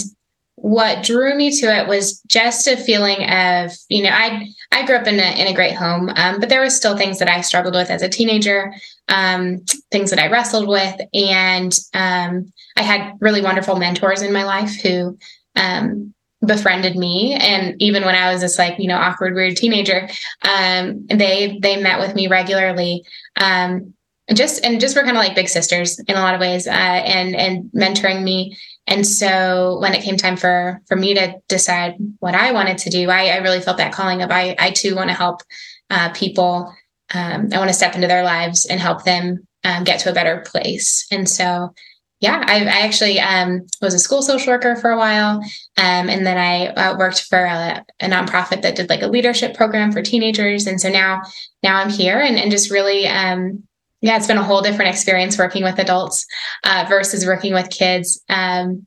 what 0.57 1.03
drew 1.03 1.35
me 1.35 1.51
to 1.51 1.67
it 1.67 1.87
was 1.87 2.19
just 2.21 2.67
a 2.67 2.75
feeling 2.75 3.23
of, 3.29 3.71
you 3.89 4.01
know, 4.01 4.09
I 4.09 4.47
I 4.71 4.85
grew 4.85 4.95
up 4.95 5.05
in 5.05 5.19
a 5.19 5.39
in 5.39 5.47
a 5.47 5.53
great 5.53 5.75
home, 5.75 6.09
um, 6.15 6.39
but 6.39 6.49
there 6.49 6.61
was 6.61 6.75
still 6.75 6.97
things 6.97 7.19
that 7.19 7.29
I 7.29 7.41
struggled 7.41 7.75
with 7.75 7.91
as 7.91 8.01
a 8.01 8.09
teenager, 8.09 8.73
um, 9.07 9.63
things 9.91 10.09
that 10.09 10.19
I 10.19 10.31
wrestled 10.31 10.67
with, 10.67 10.99
and 11.13 11.77
um, 11.93 12.51
I 12.75 12.81
had 12.81 13.13
really 13.21 13.41
wonderful 13.41 13.75
mentors 13.75 14.23
in 14.23 14.33
my 14.33 14.43
life 14.43 14.81
who 14.81 15.17
um, 15.55 16.13
befriended 16.43 16.95
me, 16.95 17.35
and 17.35 17.79
even 17.79 18.03
when 18.03 18.15
I 18.15 18.33
was 18.33 18.41
this 18.41 18.57
like 18.57 18.79
you 18.79 18.87
know 18.87 18.97
awkward 18.97 19.35
weird 19.35 19.57
teenager, 19.57 20.09
um, 20.41 21.05
they 21.05 21.59
they 21.61 21.79
met 21.79 21.99
with 21.99 22.15
me 22.15 22.27
regularly. 22.27 23.03
Um, 23.39 23.93
just 24.33 24.65
and 24.65 24.81
just 24.81 24.95
were 24.95 25.03
kind 25.03 25.15
of 25.15 25.23
like 25.23 25.35
big 25.35 25.47
sisters 25.49 25.99
in 25.99 26.15
a 26.17 26.21
lot 26.21 26.33
of 26.33 26.41
ways, 26.41 26.65
uh, 26.65 26.71
and 26.71 27.35
and 27.35 27.69
mentoring 27.75 28.23
me 28.23 28.57
and 28.87 29.05
so 29.05 29.77
when 29.81 29.93
it 29.93 30.03
came 30.03 30.17
time 30.17 30.37
for 30.37 30.81
for 30.87 30.95
me 30.95 31.13
to 31.13 31.35
decide 31.49 31.95
what 32.19 32.35
I 32.35 32.53
wanted 32.53 32.77
to 32.79 32.89
do, 32.89 33.09
I, 33.09 33.27
I 33.27 33.37
really 33.37 33.59
felt 33.59 33.77
that 33.77 33.93
calling 33.93 34.21
of 34.21 34.31
I 34.31 34.55
I 34.57 34.71
too 34.71 34.95
want 34.95 35.09
to 35.09 35.15
help 35.15 35.41
uh, 35.89 36.09
people. 36.13 36.73
Um, 37.13 37.49
I 37.53 37.57
want 37.57 37.69
to 37.69 37.73
step 37.73 37.95
into 37.95 38.07
their 38.07 38.23
lives 38.23 38.65
and 38.65 38.79
help 38.79 39.03
them 39.03 39.47
um, 39.63 39.83
get 39.83 39.99
to 40.01 40.11
a 40.11 40.13
better 40.13 40.43
place. 40.45 41.05
And 41.09 41.29
so, 41.29 41.73
yeah, 42.19 42.43
I, 42.45 42.65
I 42.65 42.79
actually 42.81 43.19
um, 43.19 43.65
was 43.81 43.93
a 43.93 43.99
school 43.99 44.21
social 44.21 44.51
worker 44.51 44.75
for 44.75 44.91
a 44.91 44.97
while, 44.97 45.39
um, 45.77 46.09
and 46.09 46.25
then 46.25 46.37
I 46.37 46.67
uh, 46.67 46.97
worked 46.97 47.21
for 47.23 47.45
a, 47.45 47.85
a, 48.01 48.07
nonprofit 48.07 48.61
that 48.63 48.75
did 48.75 48.89
like 48.89 49.03
a 49.03 49.07
leadership 49.07 49.55
program 49.55 49.91
for 49.91 50.01
teenagers. 50.01 50.65
And 50.65 50.81
so 50.81 50.89
now 50.89 51.21
now 51.63 51.77
I'm 51.77 51.89
here 51.89 52.19
and, 52.19 52.37
and 52.37 52.51
just 52.51 52.71
really 52.71 53.07
um, 53.07 53.66
yeah, 54.01 54.15
it's 54.15 54.27
been 54.27 54.37
a 54.37 54.43
whole 54.43 54.61
different 54.61 54.91
experience 54.91 55.37
working 55.37 55.63
with 55.63 55.79
adults 55.79 56.25
uh, 56.63 56.85
versus 56.87 57.25
working 57.25 57.53
with 57.53 57.69
kids. 57.69 58.21
Um, 58.29 58.85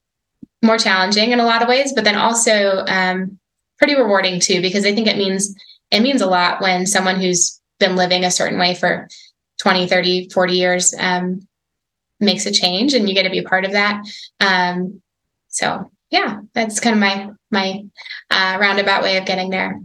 more 0.63 0.79
challenging 0.79 1.33
in 1.33 1.41
a 1.41 1.47
lot 1.47 1.63
of 1.63 1.69
ways, 1.69 1.93
but 1.93 2.05
then 2.05 2.17
also 2.17 2.85
um, 2.87 3.39
pretty 3.79 3.97
rewarding 3.97 4.41
too, 4.41 4.61
because 4.61 4.85
I 4.85 4.95
think 4.95 5.09
it 5.09 5.17
means 5.17 5.55
it 5.91 6.01
means 6.01 6.21
a 6.21 6.27
lot 6.27 6.61
when 6.61 6.87
someone 6.87 7.21
who's 7.21 7.61
been 7.79 7.97
living 7.97 8.25
a 8.25 8.31
certain 8.31 8.59
way 8.59 8.75
for 8.75 9.09
20, 9.61 9.89
30, 9.89 10.29
40 10.29 10.53
years 10.53 10.95
um, 10.99 11.47
makes 12.21 12.47
a 12.47 12.53
change 12.53 12.95
and 12.95 13.09
you 13.09 13.15
get 13.15 13.25
to 13.25 13.31
be 13.31 13.39
a 13.39 13.49
part 13.49 13.65
of 13.65 13.73
that. 13.73 14.03
Um, 14.39 15.03
so 15.49 15.91
yeah, 16.11 16.41
that's 16.55 16.79
kind 16.79 16.95
of 16.95 17.01
my 17.01 17.31
my 17.51 17.83
uh, 18.31 18.59
roundabout 18.61 19.03
way 19.03 19.17
of 19.17 19.27
getting 19.27 19.51
there 19.51 19.81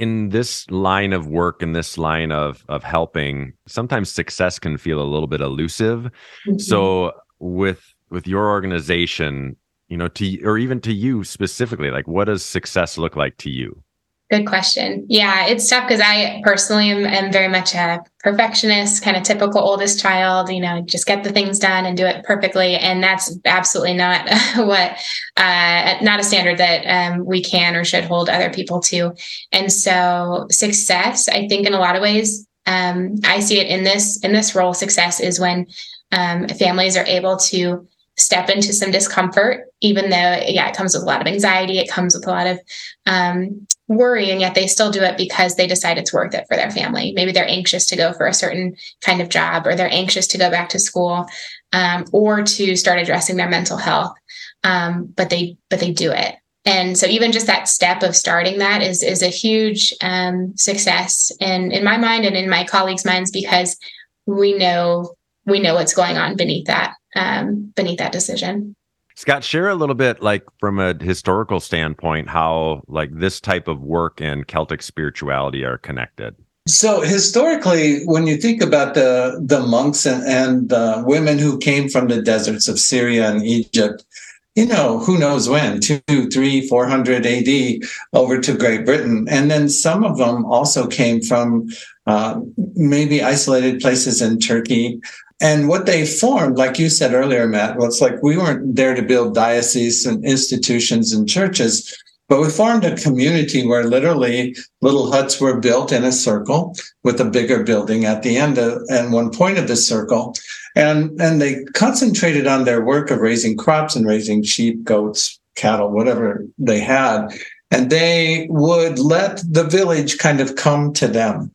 in 0.00 0.30
this 0.30 0.68
line 0.70 1.12
of 1.12 1.26
work 1.28 1.62
in 1.62 1.72
this 1.74 1.98
line 1.98 2.32
of 2.32 2.64
of 2.70 2.82
helping 2.82 3.52
sometimes 3.66 4.10
success 4.10 4.58
can 4.58 4.78
feel 4.78 5.00
a 5.00 5.04
little 5.04 5.26
bit 5.26 5.42
elusive 5.42 6.10
mm-hmm. 6.48 6.58
so 6.58 7.12
with 7.38 7.94
with 8.08 8.26
your 8.26 8.48
organization 8.48 9.54
you 9.88 9.98
know 9.98 10.08
to 10.08 10.42
or 10.42 10.56
even 10.56 10.80
to 10.80 10.92
you 10.92 11.22
specifically 11.22 11.90
like 11.90 12.08
what 12.08 12.24
does 12.24 12.42
success 12.42 12.96
look 12.96 13.14
like 13.14 13.36
to 13.36 13.50
you 13.50 13.82
Good 14.30 14.46
question. 14.46 15.06
Yeah, 15.08 15.46
it's 15.46 15.68
tough 15.68 15.88
because 15.88 16.00
I 16.00 16.40
personally 16.44 16.88
am, 16.92 17.04
am, 17.04 17.32
very 17.32 17.48
much 17.48 17.74
a 17.74 17.98
perfectionist, 18.20 19.02
kind 19.02 19.16
of 19.16 19.24
typical 19.24 19.60
oldest 19.60 19.98
child, 19.98 20.50
you 20.50 20.60
know, 20.60 20.82
just 20.82 21.04
get 21.04 21.24
the 21.24 21.32
things 21.32 21.58
done 21.58 21.84
and 21.84 21.96
do 21.96 22.06
it 22.06 22.24
perfectly. 22.24 22.76
And 22.76 23.02
that's 23.02 23.36
absolutely 23.44 23.94
not 23.94 24.28
what, 24.56 24.96
uh, 25.36 25.96
not 26.02 26.20
a 26.20 26.22
standard 26.22 26.58
that 26.58 26.84
um, 26.86 27.26
we 27.26 27.42
can 27.42 27.74
or 27.74 27.84
should 27.84 28.04
hold 28.04 28.28
other 28.28 28.50
people 28.50 28.78
to. 28.82 29.12
And 29.50 29.72
so 29.72 30.46
success, 30.48 31.28
I 31.28 31.48
think 31.48 31.66
in 31.66 31.74
a 31.74 31.80
lot 31.80 31.96
of 31.96 32.02
ways, 32.02 32.46
um, 32.66 33.16
I 33.24 33.40
see 33.40 33.58
it 33.58 33.66
in 33.66 33.82
this, 33.82 34.22
in 34.22 34.32
this 34.32 34.54
role, 34.54 34.74
success 34.74 35.18
is 35.18 35.40
when 35.40 35.66
um, 36.12 36.46
families 36.46 36.96
are 36.96 37.06
able 37.06 37.36
to 37.36 37.88
step 38.16 38.48
into 38.48 38.72
some 38.72 38.92
discomfort, 38.92 39.66
even 39.80 40.10
though, 40.10 40.42
yeah, 40.46 40.68
it 40.68 40.76
comes 40.76 40.94
with 40.94 41.02
a 41.02 41.06
lot 41.06 41.20
of 41.20 41.26
anxiety. 41.26 41.78
It 41.78 41.90
comes 41.90 42.14
with 42.14 42.26
a 42.26 42.30
lot 42.30 42.46
of 42.46 42.60
um, 43.06 43.66
worry, 43.90 44.30
and 44.30 44.40
yet 44.40 44.54
they 44.54 44.66
still 44.66 44.90
do 44.90 45.02
it 45.02 45.16
because 45.16 45.56
they 45.56 45.66
decide 45.66 45.98
it's 45.98 46.12
worth 46.12 46.34
it 46.34 46.46
for 46.48 46.56
their 46.56 46.70
family. 46.70 47.12
Maybe 47.12 47.32
they're 47.32 47.48
anxious 47.48 47.86
to 47.86 47.96
go 47.96 48.12
for 48.12 48.26
a 48.26 48.34
certain 48.34 48.76
kind 49.00 49.20
of 49.20 49.28
job, 49.28 49.66
or 49.66 49.74
they're 49.74 49.92
anxious 49.92 50.26
to 50.28 50.38
go 50.38 50.48
back 50.50 50.68
to 50.70 50.78
school, 50.78 51.26
um, 51.72 52.04
or 52.12 52.42
to 52.42 52.76
start 52.76 53.00
addressing 53.00 53.36
their 53.36 53.50
mental 53.50 53.76
health. 53.76 54.14
Um, 54.62 55.12
but 55.16 55.28
they, 55.28 55.56
but 55.68 55.80
they 55.80 55.90
do 55.90 56.12
it. 56.12 56.36
And 56.64 56.96
so 56.96 57.06
even 57.06 57.32
just 57.32 57.46
that 57.46 57.68
step 57.68 58.02
of 58.02 58.14
starting 58.14 58.58
that 58.58 58.82
is 58.82 59.02
is 59.02 59.22
a 59.22 59.28
huge 59.28 59.94
um, 60.02 60.54
success 60.56 61.32
in 61.40 61.72
in 61.72 61.82
my 61.82 61.96
mind 61.96 62.26
and 62.26 62.36
in 62.36 62.50
my 62.50 62.64
colleagues' 62.64 63.06
minds 63.06 63.30
because 63.30 63.78
we 64.26 64.52
know 64.52 65.14
we 65.46 65.58
know 65.58 65.74
what's 65.74 65.94
going 65.94 66.18
on 66.18 66.36
beneath 66.36 66.66
that 66.66 66.94
um, 67.16 67.72
beneath 67.74 67.98
that 67.98 68.12
decision. 68.12 68.76
Scott, 69.20 69.44
share 69.44 69.68
a 69.68 69.74
little 69.74 69.94
bit, 69.94 70.22
like 70.22 70.46
from 70.58 70.78
a 70.78 70.94
historical 70.98 71.60
standpoint, 71.60 72.26
how 72.26 72.82
like 72.88 73.10
this 73.12 73.38
type 73.38 73.68
of 73.68 73.82
work 73.82 74.18
and 74.18 74.46
Celtic 74.46 74.80
spirituality 74.80 75.62
are 75.62 75.76
connected. 75.76 76.34
So 76.66 77.02
historically, 77.02 78.02
when 78.06 78.26
you 78.26 78.38
think 78.38 78.62
about 78.62 78.94
the 78.94 79.38
the 79.44 79.60
monks 79.60 80.06
and, 80.06 80.22
and 80.26 80.70
the 80.70 81.04
women 81.06 81.38
who 81.38 81.58
came 81.58 81.90
from 81.90 82.08
the 82.08 82.22
deserts 82.22 82.66
of 82.66 82.78
Syria 82.78 83.30
and 83.30 83.44
Egypt, 83.44 84.06
you 84.54 84.64
know, 84.64 85.00
who 85.00 85.18
knows 85.18 85.50
when, 85.50 85.80
two, 85.82 86.00
three, 86.32 86.66
four 86.66 86.86
hundred 86.88 87.26
AD 87.26 87.80
over 88.14 88.40
to 88.40 88.56
Great 88.56 88.86
Britain. 88.86 89.26
And 89.28 89.50
then 89.50 89.68
some 89.68 90.02
of 90.02 90.16
them 90.16 90.46
also 90.46 90.86
came 90.86 91.20
from 91.20 91.68
uh, 92.06 92.40
maybe 92.74 93.22
isolated 93.22 93.82
places 93.82 94.22
in 94.22 94.38
Turkey 94.38 94.98
and 95.40 95.68
what 95.68 95.86
they 95.86 96.06
formed, 96.06 96.58
like 96.58 96.78
you 96.78 96.90
said 96.90 97.14
earlier, 97.14 97.48
Matt, 97.48 97.76
well, 97.76 97.88
it's 97.88 98.00
like 98.00 98.22
we 98.22 98.36
weren't 98.36 98.76
there 98.76 98.94
to 98.94 99.02
build 99.02 99.34
dioceses 99.34 100.04
and 100.04 100.22
institutions 100.24 101.12
and 101.12 101.28
churches, 101.28 101.96
but 102.28 102.40
we 102.40 102.50
formed 102.50 102.84
a 102.84 102.96
community 102.96 103.66
where 103.66 103.84
literally 103.84 104.54
little 104.82 105.10
huts 105.10 105.40
were 105.40 105.58
built 105.58 105.92
in 105.92 106.04
a 106.04 106.12
circle 106.12 106.76
with 107.04 107.20
a 107.20 107.24
bigger 107.24 107.64
building 107.64 108.04
at 108.04 108.22
the 108.22 108.36
end 108.36 108.58
of, 108.58 108.82
and 108.90 109.12
one 109.12 109.30
point 109.30 109.58
of 109.58 109.66
the 109.66 109.76
circle. 109.76 110.34
And, 110.76 111.18
and 111.20 111.40
they 111.40 111.64
concentrated 111.74 112.46
on 112.46 112.64
their 112.64 112.84
work 112.84 113.10
of 113.10 113.18
raising 113.18 113.56
crops 113.56 113.96
and 113.96 114.06
raising 114.06 114.42
sheep, 114.42 114.84
goats, 114.84 115.40
cattle, 115.56 115.90
whatever 115.90 116.44
they 116.58 116.80
had. 116.80 117.28
And 117.70 117.88
they 117.88 118.46
would 118.50 118.98
let 118.98 119.42
the 119.48 119.64
village 119.64 120.18
kind 120.18 120.40
of 120.40 120.54
come 120.56 120.92
to 120.94 121.08
them 121.08 121.52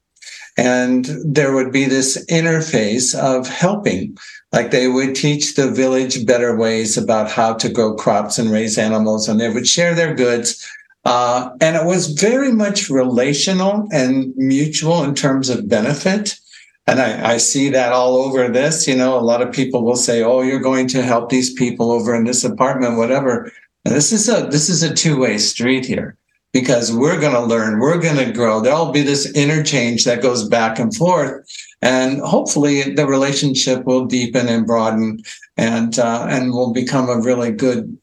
and 0.58 1.06
there 1.26 1.54
would 1.54 1.72
be 1.72 1.86
this 1.86 2.24
interface 2.30 3.18
of 3.18 3.48
helping. 3.48 4.18
Like 4.54 4.72
they 4.72 4.88
would 4.88 5.16
teach 5.16 5.56
the 5.56 5.70
village 5.70 6.26
better 6.26 6.56
ways 6.56 6.98
about 6.98 7.30
how 7.30 7.54
to 7.56 7.70
grow 7.70 7.96
crops 7.96 8.38
and 8.38 8.52
raise 8.52 8.78
animals, 8.78 9.28
and 9.28 9.40
they 9.40 9.50
would 9.50 9.68
share 9.68 9.94
their 9.94 10.14
goods. 10.14 10.66
Uh, 11.04 11.50
and 11.62 11.76
it 11.76 11.86
was 11.86 12.20
very 12.20 12.52
much 12.52 12.90
relational 12.90 13.88
and 13.92 14.34
mutual 14.38 15.04
in 15.04 15.14
terms 15.14 15.50
of 15.50 15.70
benefit. 15.70 16.40
And 16.88 17.00
I, 17.00 17.34
I 17.34 17.38
see 17.38 17.70
that 17.70 17.92
all 17.92 18.16
over 18.16 18.48
this. 18.48 18.88
You 18.88 18.96
know, 18.96 19.18
a 19.18 19.22
lot 19.22 19.42
of 19.42 19.52
people 19.52 19.84
will 19.84 19.96
say, 19.96 20.24
"Oh, 20.24 20.42
you're 20.42 20.60
going 20.60 20.88
to 20.90 21.02
help 21.04 21.30
these 21.30 21.54
people 21.54 21.92
over 21.92 22.16
in 22.16 22.24
this 22.24 22.44
apartment, 22.44 22.98
whatever." 22.98 23.52
And 23.84 23.94
this 23.94 24.12
is 24.12 24.30
a 24.30 24.48
this 24.50 24.70
is 24.70 24.84
a 24.84 24.94
two 24.94 25.20
way 25.20 25.38
street 25.38 25.86
here 25.86 26.18
because 26.56 26.96
we're 26.96 27.20
going 27.20 27.34
to 27.34 27.44
learn, 27.44 27.82
we're 27.82 28.00
going 28.00 28.16
to 28.16 28.32
grow. 28.32 28.62
There'll 28.62 28.94
be 28.94 29.02
this 29.02 29.30
interchange 29.34 30.06
that 30.06 30.22
goes 30.22 30.48
back 30.48 30.80
and 30.80 30.96
forth, 30.96 31.46
and 31.82 32.22
hopefully 32.22 32.94
the 32.94 33.06
relationship 33.06 33.84
will 33.84 34.06
deepen 34.06 34.48
and 34.48 34.66
broaden, 34.66 35.20
and 35.58 36.00
uh, 36.00 36.26
and 36.30 36.54
will 36.54 36.72
become 36.72 37.10
a 37.10 37.20
really 37.20 37.52
good, 37.52 37.98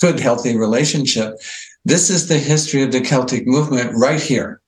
good, 0.00 0.20
healthy 0.20 0.56
relationship. 0.56 1.34
This 1.84 2.08
is 2.08 2.28
the 2.28 2.38
history 2.38 2.84
of 2.84 2.92
the 2.92 3.00
Celtic 3.00 3.44
movement 3.44 3.90
right 3.96 4.22
here. 4.22 4.60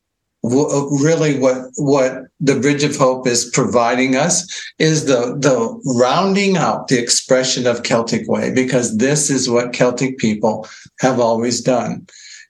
Really, 0.42 1.38
what 1.38 1.58
what 1.76 2.24
the 2.40 2.58
Bridge 2.58 2.82
of 2.82 2.96
Hope 2.96 3.28
is 3.28 3.50
providing 3.54 4.16
us 4.16 4.34
is 4.80 5.04
the 5.04 5.36
the 5.38 5.56
rounding 5.94 6.56
out 6.56 6.88
the 6.88 6.98
expression 6.98 7.68
of 7.68 7.84
Celtic 7.84 8.26
way, 8.26 8.52
because 8.52 8.96
this 8.96 9.30
is 9.30 9.48
what 9.48 9.72
Celtic 9.72 10.18
people 10.18 10.66
have 10.98 11.20
always 11.20 11.60
done 11.60 12.04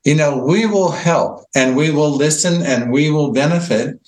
you 0.08 0.14
know, 0.14 0.38
we 0.38 0.64
will 0.64 0.90
help 0.90 1.44
and 1.54 1.76
we 1.76 1.90
will 1.90 2.10
listen 2.10 2.62
and 2.62 2.90
we 2.90 3.10
will 3.10 3.30
benefit. 3.30 4.00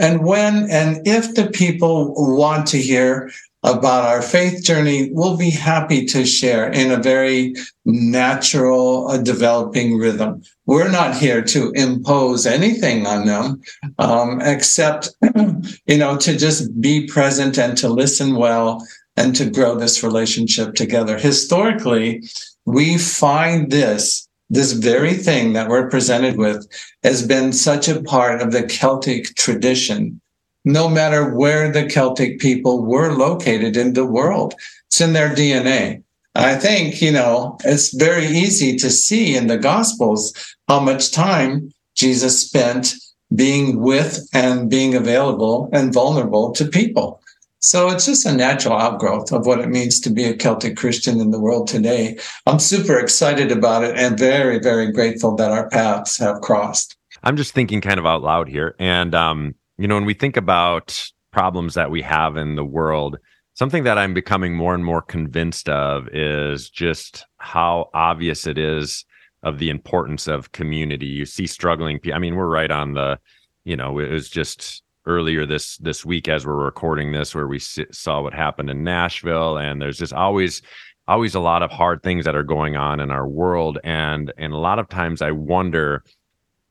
And 0.00 0.24
when 0.24 0.68
and 0.68 1.06
if 1.06 1.36
the 1.36 1.48
people 1.48 2.12
want 2.16 2.66
to 2.68 2.78
hear 2.78 3.30
about 3.62 4.02
our 4.02 4.20
faith 4.20 4.64
journey, 4.64 5.10
we'll 5.12 5.36
be 5.36 5.50
happy 5.50 6.06
to 6.06 6.26
share 6.26 6.68
in 6.72 6.90
a 6.90 6.96
very 6.96 7.54
natural, 7.84 9.06
uh, 9.06 9.18
developing 9.18 9.96
rhythm. 9.96 10.42
We're 10.66 10.90
not 10.90 11.16
here 11.16 11.40
to 11.42 11.70
impose 11.76 12.46
anything 12.46 13.06
on 13.06 13.24
them, 13.26 13.62
um, 14.00 14.40
except, 14.40 15.10
you 15.86 15.98
know, 15.98 16.16
to 16.16 16.36
just 16.36 16.80
be 16.80 17.06
present 17.06 17.58
and 17.58 17.78
to 17.78 17.88
listen 17.88 18.34
well 18.34 18.84
and 19.16 19.36
to 19.36 19.48
grow 19.48 19.76
this 19.76 20.02
relationship 20.02 20.74
together. 20.74 21.16
Historically, 21.16 22.24
we 22.64 22.98
find 22.98 23.70
this 23.70 24.28
this 24.54 24.72
very 24.72 25.14
thing 25.14 25.52
that 25.52 25.68
we're 25.68 25.90
presented 25.90 26.36
with 26.36 26.66
has 27.02 27.26
been 27.26 27.52
such 27.52 27.88
a 27.88 28.02
part 28.02 28.40
of 28.40 28.52
the 28.52 28.62
Celtic 28.62 29.34
tradition, 29.34 30.20
no 30.64 30.88
matter 30.88 31.34
where 31.34 31.70
the 31.70 31.86
Celtic 31.86 32.38
people 32.38 32.84
were 32.84 33.12
located 33.12 33.76
in 33.76 33.94
the 33.94 34.06
world. 34.06 34.54
It's 34.86 35.00
in 35.00 35.12
their 35.12 35.34
DNA. 35.34 36.02
I 36.36 36.56
think, 36.56 37.00
you 37.00 37.12
know, 37.12 37.58
it's 37.64 37.94
very 37.94 38.26
easy 38.26 38.76
to 38.76 38.90
see 38.90 39.36
in 39.36 39.46
the 39.46 39.58
Gospels 39.58 40.32
how 40.68 40.80
much 40.80 41.12
time 41.12 41.72
Jesus 41.94 42.40
spent 42.40 42.94
being 43.34 43.80
with 43.80 44.28
and 44.32 44.70
being 44.70 44.94
available 44.94 45.68
and 45.72 45.92
vulnerable 45.92 46.52
to 46.52 46.64
people. 46.64 47.20
So 47.64 47.88
it's 47.88 48.04
just 48.04 48.26
a 48.26 48.32
natural 48.34 48.76
outgrowth 48.76 49.32
of 49.32 49.46
what 49.46 49.58
it 49.58 49.70
means 49.70 49.98
to 50.00 50.10
be 50.10 50.24
a 50.24 50.36
Celtic 50.36 50.76
Christian 50.76 51.18
in 51.18 51.30
the 51.30 51.40
world 51.40 51.66
today. 51.66 52.18
I'm 52.46 52.58
super 52.58 52.98
excited 52.98 53.50
about 53.50 53.84
it 53.84 53.96
and 53.96 54.18
very, 54.18 54.58
very 54.58 54.92
grateful 54.92 55.34
that 55.36 55.50
our 55.50 55.70
paths 55.70 56.18
have 56.18 56.42
crossed. 56.42 56.94
I'm 57.22 57.38
just 57.38 57.54
thinking 57.54 57.80
kind 57.80 57.98
of 57.98 58.04
out 58.04 58.20
loud 58.20 58.50
here. 58.50 58.76
And, 58.78 59.14
um, 59.14 59.54
you 59.78 59.88
know, 59.88 59.94
when 59.94 60.04
we 60.04 60.12
think 60.12 60.36
about 60.36 61.10
problems 61.32 61.72
that 61.72 61.90
we 61.90 62.02
have 62.02 62.36
in 62.36 62.56
the 62.56 62.66
world, 62.66 63.16
something 63.54 63.84
that 63.84 63.96
I'm 63.96 64.12
becoming 64.12 64.54
more 64.54 64.74
and 64.74 64.84
more 64.84 65.00
convinced 65.00 65.70
of 65.70 66.06
is 66.08 66.68
just 66.68 67.24
how 67.38 67.88
obvious 67.94 68.46
it 68.46 68.58
is 68.58 69.06
of 69.42 69.58
the 69.58 69.70
importance 69.70 70.28
of 70.28 70.52
community. 70.52 71.06
You 71.06 71.24
see 71.24 71.46
struggling 71.46 71.98
people. 71.98 72.16
I 72.16 72.18
mean, 72.18 72.36
we're 72.36 72.46
right 72.46 72.70
on 72.70 72.92
the, 72.92 73.18
you 73.64 73.74
know, 73.74 73.98
it 74.00 74.10
was 74.10 74.28
just 74.28 74.82
earlier 75.06 75.46
this 75.46 75.76
this 75.78 76.04
week 76.04 76.28
as 76.28 76.46
we're 76.46 76.54
recording 76.54 77.12
this 77.12 77.34
where 77.34 77.46
we 77.46 77.58
saw 77.58 78.22
what 78.22 78.34
happened 78.34 78.70
in 78.70 78.84
Nashville 78.84 79.58
and 79.58 79.80
there's 79.80 79.98
just 79.98 80.12
always 80.12 80.62
always 81.06 81.34
a 81.34 81.40
lot 81.40 81.62
of 81.62 81.70
hard 81.70 82.02
things 82.02 82.24
that 82.24 82.36
are 82.36 82.42
going 82.42 82.76
on 82.76 83.00
in 83.00 83.10
our 83.10 83.28
world 83.28 83.78
and 83.84 84.32
and 84.38 84.52
a 84.52 84.58
lot 84.58 84.78
of 84.78 84.88
times 84.88 85.22
I 85.22 85.30
wonder 85.30 86.04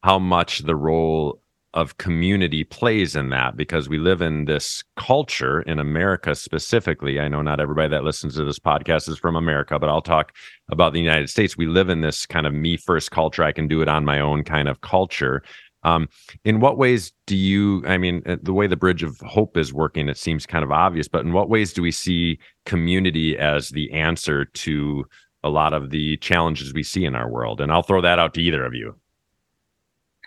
how 0.03 0.19
much 0.19 0.59
the 0.59 0.75
role 0.75 1.39
of 1.73 1.97
community 1.97 2.63
plays 2.63 3.15
in 3.15 3.29
that 3.31 3.57
because 3.57 3.89
we 3.89 3.97
live 3.97 4.21
in 4.21 4.45
this 4.45 4.83
culture 4.95 5.61
in 5.61 5.79
America 5.79 6.35
specifically. 6.35 7.19
I 7.19 7.27
know 7.27 7.41
not 7.41 7.59
everybody 7.59 7.89
that 7.89 8.03
listens 8.03 8.35
to 8.35 8.43
this 8.43 8.59
podcast 8.59 9.09
is 9.09 9.17
from 9.17 9.35
America, 9.35 9.79
but 9.79 9.89
I'll 9.89 10.01
talk 10.01 10.33
about 10.69 10.93
the 10.93 10.99
United 10.99 11.31
States. 11.31 11.57
We 11.57 11.65
live 11.65 11.89
in 11.89 12.01
this 12.01 12.27
kind 12.27 12.45
of 12.45 12.53
me 12.53 12.77
first 12.77 13.09
culture. 13.09 13.43
I 13.43 13.51
can 13.51 13.67
do 13.67 13.81
it 13.81 13.87
on 13.87 14.05
my 14.05 14.19
own 14.19 14.43
kind 14.43 14.67
of 14.67 14.81
culture 14.81 15.41
um, 15.83 16.09
in 16.45 16.59
what 16.59 16.77
ways 16.77 17.11
do 17.25 17.35
you, 17.35 17.83
I 17.85 17.97
mean, 17.97 18.23
uh, 18.25 18.37
the 18.41 18.53
way 18.53 18.67
the 18.67 18.75
Bridge 18.75 19.03
of 19.03 19.19
Hope 19.19 19.57
is 19.57 19.73
working, 19.73 20.09
it 20.09 20.17
seems 20.17 20.45
kind 20.45 20.63
of 20.63 20.71
obvious, 20.71 21.07
but 21.07 21.25
in 21.25 21.33
what 21.33 21.49
ways 21.49 21.73
do 21.73 21.81
we 21.81 21.91
see 21.91 22.39
community 22.65 23.37
as 23.37 23.69
the 23.69 23.91
answer 23.91 24.45
to 24.45 25.05
a 25.43 25.49
lot 25.49 25.73
of 25.73 25.89
the 25.89 26.17
challenges 26.17 26.73
we 26.73 26.83
see 26.83 27.05
in 27.05 27.15
our 27.15 27.29
world? 27.29 27.61
And 27.61 27.71
I'll 27.71 27.83
throw 27.83 28.01
that 28.01 28.19
out 28.19 28.33
to 28.35 28.41
either 28.41 28.65
of 28.65 28.73
you. 28.73 28.95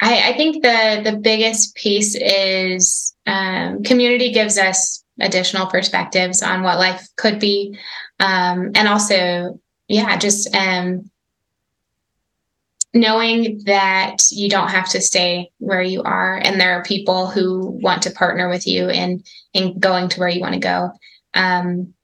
I, 0.01 0.31
I 0.31 0.37
think 0.37 0.63
the 0.63 1.01
the 1.11 1.17
biggest 1.17 1.75
piece 1.75 2.15
is 2.15 3.15
um, 3.27 3.83
community 3.83 4.31
gives 4.31 4.59
us 4.59 5.03
additional 5.21 5.67
perspectives 5.69 6.43
on 6.43 6.63
what 6.63 6.79
life 6.79 7.09
could 7.17 7.41
be, 7.41 7.79
um, 8.21 8.73
and 8.75 8.89
also, 8.89 9.59
yeah, 9.89 10.19
just 10.19 10.55
um, 10.55 11.11
knowing 13.01 13.63
that 13.65 14.17
you 14.31 14.49
don't 14.49 14.71
have 14.71 14.89
to 14.91 15.01
stay 15.01 15.51
where 15.59 15.83
you 15.83 16.03
are 16.03 16.37
and 16.37 16.61
there 16.61 16.73
are 16.73 16.85
people 16.85 17.27
who 17.27 17.79
want 17.83 18.03
to 18.03 18.11
partner 18.11 18.49
with 18.49 18.67
you 18.67 18.89
in 18.89 19.23
in 19.53 19.79
going 19.79 20.09
to 20.09 20.21
where 20.21 20.29
you 20.29 20.41
want 20.41 20.55
to 20.55 20.61
go. 20.61 20.91
Um, 21.35 21.95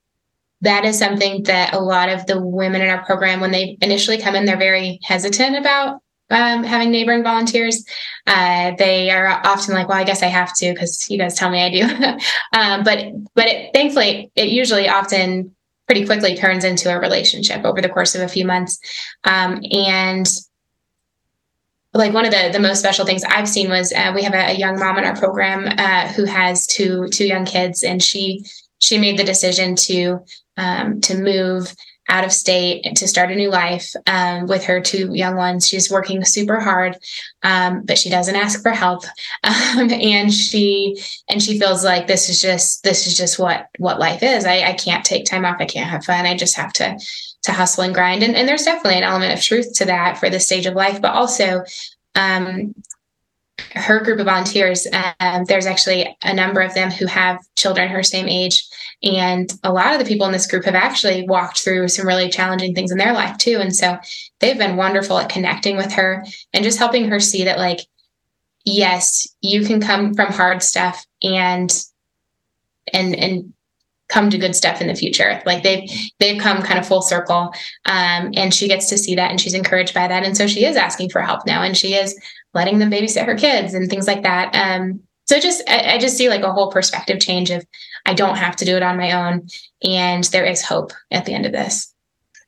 that 0.61 0.85
is 0.85 0.99
something 0.99 1.43
that 1.45 1.75
a 1.75 1.81
lot 1.81 2.09
of 2.09 2.27
the 2.27 2.41
women 2.41 2.83
in 2.83 2.89
our 2.89 3.05
program 3.05 3.41
when 3.41 3.51
they 3.51 3.77
initially 3.81 4.19
come 4.19 4.37
in 4.37 4.45
they're 4.45 4.57
very 4.57 5.01
hesitant 5.03 5.57
about 5.57 6.01
um, 6.31 6.65
having 6.65 6.91
neighboring 6.91 7.23
volunteers. 7.23 7.85
Uh, 8.27 8.73
they 8.79 9.11
are 9.11 9.27
often 9.45 9.75
like 9.75 9.89
well 9.89 9.99
i 9.99 10.05
guess 10.05 10.23
i 10.23 10.27
have 10.27 10.55
to 10.57 10.73
because 10.73 11.11
you 11.11 11.19
guys 11.19 11.35
tell 11.35 11.51
me 11.51 11.63
i 11.63 11.71
do. 11.71 12.19
Um, 12.55 12.85
but 12.85 13.07
but 13.35 13.47
it, 13.47 13.73
thankfully 13.73 14.31
it 14.37 14.49
usually 14.49 14.89
often 14.89 15.55
pretty 15.87 16.07
quickly 16.07 16.37
turns 16.37 16.65
into 16.65 16.91
a 16.91 16.99
relationship 16.99 17.65
over 17.65 17.81
the 17.81 17.89
course 17.89 18.15
of 18.15 18.23
a 18.23 18.29
few 18.29 18.45
months. 18.45 18.79
Um, 19.25 19.63
and 19.71 20.27
like 21.95 22.13
one 22.13 22.25
of 22.25 22.31
the 22.31 22.51
the 22.53 22.61
most 22.61 22.79
special 22.79 23.05
things 23.05 23.25
I've 23.25 23.49
seen 23.49 23.69
was 23.69 23.93
uh, 23.93 24.13
we 24.15 24.23
have 24.23 24.35
a, 24.35 24.53
a, 24.53 24.55
young 24.55 24.79
mom 24.79 24.99
in 24.99 25.05
our 25.05 25.17
program 25.17 25.67
uh, 25.79 26.09
who 26.09 26.25
has 26.25 26.67
two 26.67 27.09
two 27.09 27.27
young 27.27 27.45
kids, 27.45 27.83
and 27.83 28.03
she 28.03 28.45
she 28.79 28.99
made 28.99 29.19
the 29.19 29.25
decision 29.25 29.77
to 29.77 30.21
um, 30.57 31.01
to 31.03 31.19
move 31.19 31.75
out 32.09 32.25
of 32.25 32.33
state 32.33 32.85
to 32.97 33.07
start 33.07 33.31
a 33.31 33.35
new 33.35 33.49
life 33.49 33.93
um, 34.07 34.47
with 34.47 34.65
her 34.65 34.81
two 34.81 35.15
young 35.15 35.37
ones. 35.37 35.69
She's 35.69 35.91
working 35.91 36.25
super 36.25 36.61
hard, 36.61 36.97
um, 37.43 37.85
but 37.85 37.97
she 37.97 38.11
doesn't 38.11 38.37
ask 38.37 38.61
for 38.61 38.73
help, 38.73 39.05
um, 39.45 39.91
and 39.91 40.33
she 40.33 40.99
and 41.29 41.43
she 41.43 41.59
feels 41.59 41.85
like 41.85 42.07
this 42.07 42.29
is 42.29 42.41
just 42.41 42.85
this 42.85 43.07
is 43.07 43.17
just 43.17 43.39
what 43.39 43.69
what 43.79 44.01
life 44.01 44.23
is. 44.23 44.47
I, 44.47 44.63
I 44.63 44.73
can't 44.73 45.05
take 45.05 45.27
time 45.27 45.45
off. 45.45 45.57
I 45.61 45.67
can't 45.67 45.91
have 45.91 46.05
fun. 46.05 46.27
I 46.27 46.37
just 46.37 46.57
have 46.57 46.73
to 46.75 46.99
to 47.43 47.53
hustle 47.53 47.85
and 47.85 47.95
grind. 47.95 48.23
And, 48.23 48.37
and 48.37 48.49
there's 48.49 48.65
definitely 48.65 48.99
an 48.99 49.05
element 49.05 49.33
of 49.33 49.45
truth 49.45 49.75
to 49.75 49.85
that 49.87 50.19
for 50.19 50.31
this 50.31 50.47
stage 50.47 50.67
of 50.67 50.75
life, 50.75 51.01
but 51.03 51.15
also 51.15 51.63
um, 52.15 52.75
her 53.75 54.01
group 54.01 54.19
of 54.19 54.27
volunteers, 54.27 54.87
um, 55.21 55.45
there's 55.45 55.67
actually 55.67 56.17
a 56.23 56.35
number 56.35 56.61
of 56.61 56.75
them 56.75 56.91
who 56.91 57.07
have 57.07 57.39
children 57.57 57.89
her 57.89 58.03
same 58.03 58.29
age. 58.29 58.65
And 59.03 59.53
a 59.65 59.73
lot 59.73 59.93
of 59.93 59.99
the 59.99 60.05
people 60.05 60.27
in 60.27 60.33
this 60.33 60.47
group 60.47 60.65
have 60.65 60.75
actually 60.75 61.27
walked 61.27 61.61
through 61.61 61.89
some 61.89 62.07
really 62.07 62.29
challenging 62.29 62.75
things 62.75 62.93
in 62.93 62.99
their 62.99 63.13
life 63.13 63.37
too. 63.39 63.59
And 63.61 63.75
so 63.75 63.99
they've 64.39 64.59
been 64.59 64.77
wonderful 64.77 65.19
at 65.19 65.29
connecting 65.29 65.77
with 65.77 65.93
her 65.93 66.25
and 66.53 66.65
just 66.65 66.79
helping 66.79 67.09
her 67.09 67.21
see 67.21 67.45
that, 67.45 67.59
like, 67.59 67.81
yes, 68.65 69.27
you 69.41 69.65
can 69.65 69.81
come 69.81 70.15
from 70.15 70.33
hard 70.33 70.63
stuff 70.63 71.05
and 71.23 71.85
and 72.93 73.15
and 73.15 73.53
come 74.13 74.31
to 74.31 74.39
good 74.39 74.55
stuff 74.55 74.81
in 74.81 74.87
the 74.87 74.95
future. 74.95 75.43
Like 75.47 75.63
they've 75.63 75.91
they've 76.19 76.41
come 76.41 76.63
kind 76.63 76.79
of 76.79 76.87
full 76.87 77.03
circle, 77.03 77.53
um, 77.87 78.31
and 78.37 78.53
she 78.53 78.69
gets 78.69 78.89
to 78.91 78.99
see 78.99 79.15
that, 79.15 79.31
and 79.31 79.41
she's 79.41 79.55
encouraged 79.55 79.95
by 79.95 80.07
that, 80.07 80.25
and 80.25 80.37
so 80.37 80.47
she 80.47 80.65
is 80.65 80.77
asking 80.77 81.11
for 81.11 81.23
help 81.23 81.47
now, 81.47 81.63
and 81.63 81.77
she 81.77 81.95
is 81.95 82.19
letting 82.55 82.79
them 82.79 82.91
babysit 82.91 83.25
her 83.25 83.37
kids 83.37 83.75
and 83.75 83.89
things 83.89 84.07
like 84.07 84.23
that. 84.23 84.55
Um, 84.55 85.01
so 85.25 85.41
just 85.41 85.63
I, 85.69 85.95
I 85.95 85.99
just 85.99 86.17
see 86.17 86.29
like 86.29 86.43
a 86.43 86.53
whole 86.53 86.71
perspective 86.71 87.21
change 87.21 87.51
of 87.51 87.67
I 88.07 88.15
don't 88.15 88.37
have 88.37 88.57
to 88.57 88.65
do 88.65 88.77
it 88.77 88.83
on 88.83 88.97
my 88.97 89.13
own, 89.13 89.49
and 89.83 90.25
there 90.25 90.45
is 90.45 90.63
hope 90.63 90.93
at 91.11 91.25
the 91.25 91.35
end 91.35 91.47
of 91.47 91.53
this. 91.53 91.93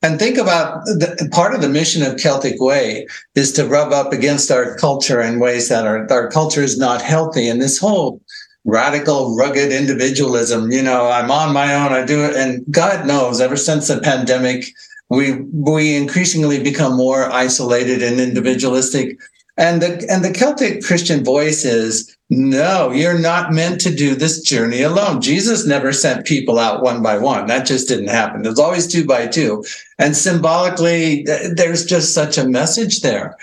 And 0.02 0.18
think 0.18 0.36
about 0.36 0.84
the, 0.84 1.30
part 1.32 1.54
of 1.54 1.62
the 1.62 1.68
mission 1.68 2.02
of 2.02 2.18
Celtic 2.18 2.60
Way 2.60 3.06
is 3.34 3.52
to 3.54 3.66
rub 3.66 3.90
up 3.90 4.12
against 4.12 4.50
our 4.50 4.76
culture 4.76 5.18
in 5.18 5.40
ways 5.40 5.70
that 5.70 5.86
our, 5.86 6.06
our 6.12 6.28
culture 6.28 6.60
is 6.60 6.76
not 6.76 7.00
healthy. 7.00 7.48
And 7.48 7.62
this 7.62 7.78
whole 7.78 8.20
radical, 8.64 9.36
rugged 9.36 9.72
individualism. 9.72 10.70
You 10.70 10.82
know, 10.82 11.08
I'm 11.08 11.30
on 11.30 11.52
my 11.52 11.74
own. 11.74 11.92
I 11.92 12.04
do 12.04 12.24
it, 12.24 12.36
and 12.36 12.64
God 12.70 13.06
knows, 13.06 13.40
ever 13.40 13.56
since 13.56 13.88
the 13.88 14.00
pandemic, 14.00 14.66
we 15.10 15.40
we 15.52 15.96
increasingly 15.96 16.62
become 16.62 16.96
more 16.96 17.30
isolated 17.30 18.02
and 18.02 18.20
individualistic. 18.20 19.18
And 19.56 19.80
the 19.80 20.04
and 20.10 20.24
the 20.24 20.32
Celtic 20.32 20.82
Christian 20.82 21.22
voice 21.22 21.64
is 21.64 22.16
no, 22.30 22.90
you're 22.90 23.18
not 23.18 23.52
meant 23.52 23.80
to 23.82 23.94
do 23.94 24.14
this 24.14 24.40
journey 24.40 24.82
alone. 24.82 25.20
Jesus 25.20 25.66
never 25.66 25.92
sent 25.92 26.26
people 26.26 26.58
out 26.58 26.82
one 26.82 27.02
by 27.02 27.18
one. 27.18 27.46
That 27.46 27.66
just 27.66 27.86
didn't 27.86 28.08
happen. 28.08 28.42
Was 28.42 28.58
always 28.58 28.86
two 28.86 29.06
by 29.06 29.26
two. 29.26 29.64
And 29.98 30.16
symbolically, 30.16 31.22
there's 31.54 31.84
just 31.84 32.14
such 32.14 32.38
a 32.38 32.48
message 32.48 33.02
there. 33.02 33.36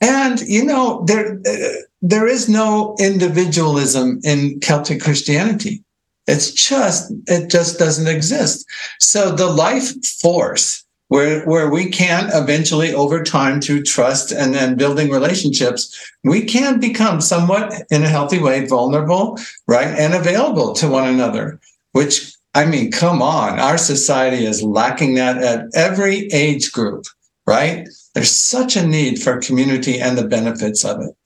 And 0.00 0.40
you 0.40 0.64
know, 0.64 1.04
there 1.06 1.40
uh, 1.46 1.82
there 2.00 2.26
is 2.26 2.48
no 2.48 2.94
individualism 2.98 4.20
in 4.24 4.60
Celtic 4.60 5.00
Christianity. 5.00 5.82
It's 6.26 6.52
just 6.52 7.12
it 7.26 7.50
just 7.50 7.78
doesn't 7.78 8.06
exist. 8.06 8.66
So 9.00 9.34
the 9.34 9.46
life 9.46 9.94
force 10.20 10.84
where 11.08 11.44
where 11.46 11.70
we 11.70 11.88
can 11.88 12.30
eventually 12.32 12.94
over 12.94 13.22
time 13.22 13.60
through 13.60 13.82
trust 13.82 14.30
and 14.30 14.54
then 14.54 14.76
building 14.76 15.10
relationships 15.10 16.12
we 16.24 16.44
can 16.44 16.78
become 16.78 17.20
somewhat 17.20 17.72
in 17.90 18.04
a 18.04 18.08
healthy 18.08 18.38
way 18.38 18.66
vulnerable 18.66 19.38
right 19.66 19.88
and 19.88 20.14
available 20.14 20.72
to 20.72 20.88
one 20.88 21.08
another 21.08 21.58
which 21.92 22.32
i 22.54 22.64
mean 22.64 22.90
come 22.90 23.22
on 23.22 23.58
our 23.58 23.78
society 23.78 24.44
is 24.44 24.62
lacking 24.62 25.14
that 25.14 25.38
at 25.38 25.66
every 25.74 26.26
age 26.32 26.70
group 26.72 27.06
right 27.46 27.88
there's 28.14 28.30
such 28.30 28.76
a 28.76 28.86
need 28.86 29.20
for 29.20 29.40
community 29.40 29.98
and 29.98 30.16
the 30.16 30.28
benefits 30.28 30.84
of 30.84 31.00
it 31.00 31.16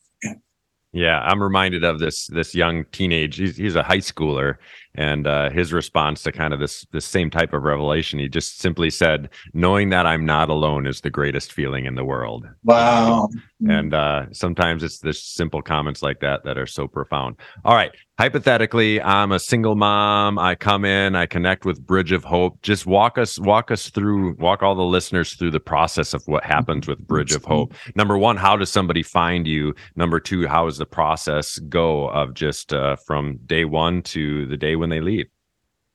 yeah, 0.93 1.21
i'm 1.21 1.43
reminded 1.43 1.85
of 1.85 1.99
this 1.99 2.27
this 2.29 2.55
young 2.55 2.85
teenage 2.93 3.37
he's, 3.37 3.57
he's 3.57 3.77
a 3.77 3.83
high 3.83 3.99
schooler 3.99 4.57
and 4.95 5.27
uh, 5.27 5.51
his 5.51 5.73
response 5.73 6.23
to 6.23 6.33
kind 6.33 6.53
of 6.53 6.61
this 6.61 6.87
this 6.93 7.05
same 7.05 7.31
type 7.31 7.53
of 7.53 7.63
revelation 7.63 8.19
he 8.19 8.29
just 8.29 8.61
simply 8.61 8.91
said 8.91 9.29
knowing 9.55 9.91
that 9.91 10.07
i'm 10.07 10.25
not 10.25 10.49
alone 10.49 10.87
is 10.87 11.01
the 11.01 11.11
greatest 11.11 11.53
feeling 11.53 11.87
in 11.87 11.95
the 11.95 12.05
world. 12.05 12.49
Wow. 12.65 13.29
And 13.69 13.95
uh, 13.95 14.27
sometimes 14.33 14.83
it's 14.83 14.99
the 14.99 15.13
simple 15.13 15.63
comments 15.63 16.03
like 16.03 16.19
that 16.19 16.43
that 16.43 16.59
are 16.59 16.67
so 16.67 16.89
profound. 16.89 17.37
All 17.65 17.77
right. 17.77 17.93
Hypothetically 18.19 19.01
i'm 19.01 19.31
a 19.31 19.39
single 19.39 19.77
mom. 19.77 20.37
I 20.37 20.57
come 20.57 20.85
in 20.85 21.15
i 21.15 21.27
connect 21.27 21.65
with 21.65 21.87
bridge 21.87 22.11
of 22.11 22.25
hope. 22.25 22.61
Just 22.63 22.87
walk 22.87 23.19
us 23.19 23.39
walk 23.39 23.71
us 23.71 23.89
through 23.89 24.35
walk 24.35 24.65
all 24.65 24.75
the 24.75 24.83
listeners 24.83 25.35
through 25.35 25.53
the 25.53 25.61
process 25.61 26.13
of 26.13 26.23
what 26.27 26.45
happens 26.45 26.89
with 26.89 27.07
bridge 27.07 27.33
of 27.35 27.45
hope. 27.45 27.73
Number 27.95 28.19
one 28.19 28.37
how 28.37 28.57
does 28.57 28.71
somebody 28.71 29.03
find 29.05 29.47
you? 29.47 29.77
Number 29.95 30.19
two 30.19 30.49
how 30.49 30.65
does 30.65 30.79
the 30.79 30.87
process 30.87 31.59
go 31.61 32.09
of 32.09 32.35
just 32.35 32.73
uh, 32.73 32.97
from 32.97 33.39
day 33.47 33.65
one 33.65 34.03
to 34.03 34.47
the 34.47 34.57
day 34.57 34.75
when 34.83 34.91
they 34.91 35.01
leave 35.01 35.27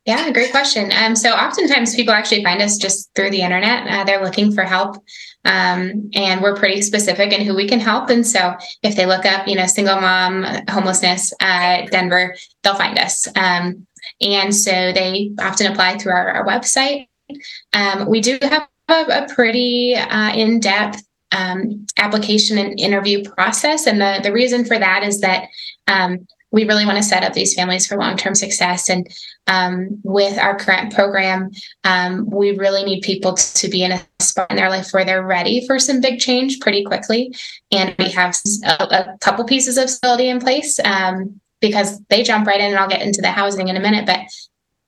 yeah, 0.08 0.32
great 0.32 0.52
question. 0.52 0.90
Um, 0.94 1.18
so 1.18 1.32
oftentimes 1.34 1.94
people 1.94 2.14
actually 2.14 2.42
find 2.42 2.62
us 2.62 2.78
just 2.78 3.14
through 3.14 3.30
the 3.30 3.42
internet. 3.42 3.86
Uh, 3.88 4.04
they're 4.06 4.24
looking 4.24 4.54
for 4.54 4.64
help, 4.64 4.96
um, 5.44 6.10
and 6.14 6.42
we're 6.42 6.56
pretty 6.56 6.82
specific 6.82 7.34
in 7.34 7.46
who 7.46 7.54
we 7.54 7.68
can 7.68 7.82
help. 7.82 8.10
And 8.10 8.26
so 8.26 8.56
if 8.84 8.96
they 8.96 9.06
look 9.06 9.26
up, 9.26 9.50
you 9.50 9.56
know, 9.56 9.66
single 9.66 10.00
mom 10.00 10.46
homelessness 10.70 11.34
at 11.42 11.92
Denver, 11.92 12.38
they'll 12.64 12.76
find 12.76 12.98
us. 12.98 13.28
Um, 13.36 13.86
and 14.22 14.56
so 14.56 14.72
they 14.72 15.32
often 15.42 15.70
apply 15.70 15.98
through 15.98 16.14
our, 16.14 16.30
our 16.30 16.48
website. 16.48 17.10
Um, 17.74 18.10
we 18.10 18.22
do 18.22 18.40
have 18.42 18.66
a, 18.88 19.26
a 19.26 19.28
pretty 19.28 19.94
uh, 19.94 20.34
in-depth 20.34 21.04
um, 21.34 21.86
application 21.98 22.58
and 22.58 22.80
interview 22.80 23.26
process, 23.26 23.88
and 23.88 24.00
the 24.00 24.22
the 24.24 24.32
reason 24.32 24.64
for 24.64 24.80
that 24.80 25.04
is 25.04 25.20
that 25.20 25.50
um, 25.88 26.26
we 26.58 26.66
really 26.66 26.88
want 26.88 26.98
to 26.98 27.04
set 27.04 27.24
up 27.24 27.34
these 27.34 27.54
families 27.54 27.86
for 27.86 27.98
long-term 27.98 28.34
success. 28.34 28.90
And 28.90 29.08
um, 29.46 30.02
with 30.02 30.40
our 30.40 30.58
current 30.58 30.92
program 30.92 31.52
um, 31.84 32.28
we 32.32 32.58
really 32.58 32.84
need 32.84 33.02
people 33.02 33.36
to 33.36 33.68
be 33.68 33.84
in 33.84 33.92
a 33.92 34.02
spot 34.20 34.50
in 34.50 34.58
their 34.58 34.72
life 34.72 34.90
where 34.90 35.06
they're 35.06 35.22
ready 35.22 35.68
for 35.68 35.78
some 35.78 36.02
big 36.02 36.20
change 36.20 36.60
pretty 36.60 36.84
quickly. 36.84 37.32
And 37.72 37.96
we 38.00 38.10
have 38.10 38.36
a, 38.66 38.84
a 38.84 39.18
couple 39.22 39.46
pieces 39.46 39.78
of 39.78 39.88
stability 39.88 40.30
in 40.30 40.40
place 40.40 40.80
um, 40.84 41.40
because 41.62 42.00
they 42.10 42.24
jump 42.24 42.48
right 42.48 42.60
in 42.60 42.72
and 42.72 42.78
i'll 42.78 42.90
get 42.90 43.04
into 43.04 43.22
the 43.22 43.32
housing 43.32 43.68
in 43.68 43.78
a 43.78 43.80
minute. 43.80 44.08
But 44.08 44.22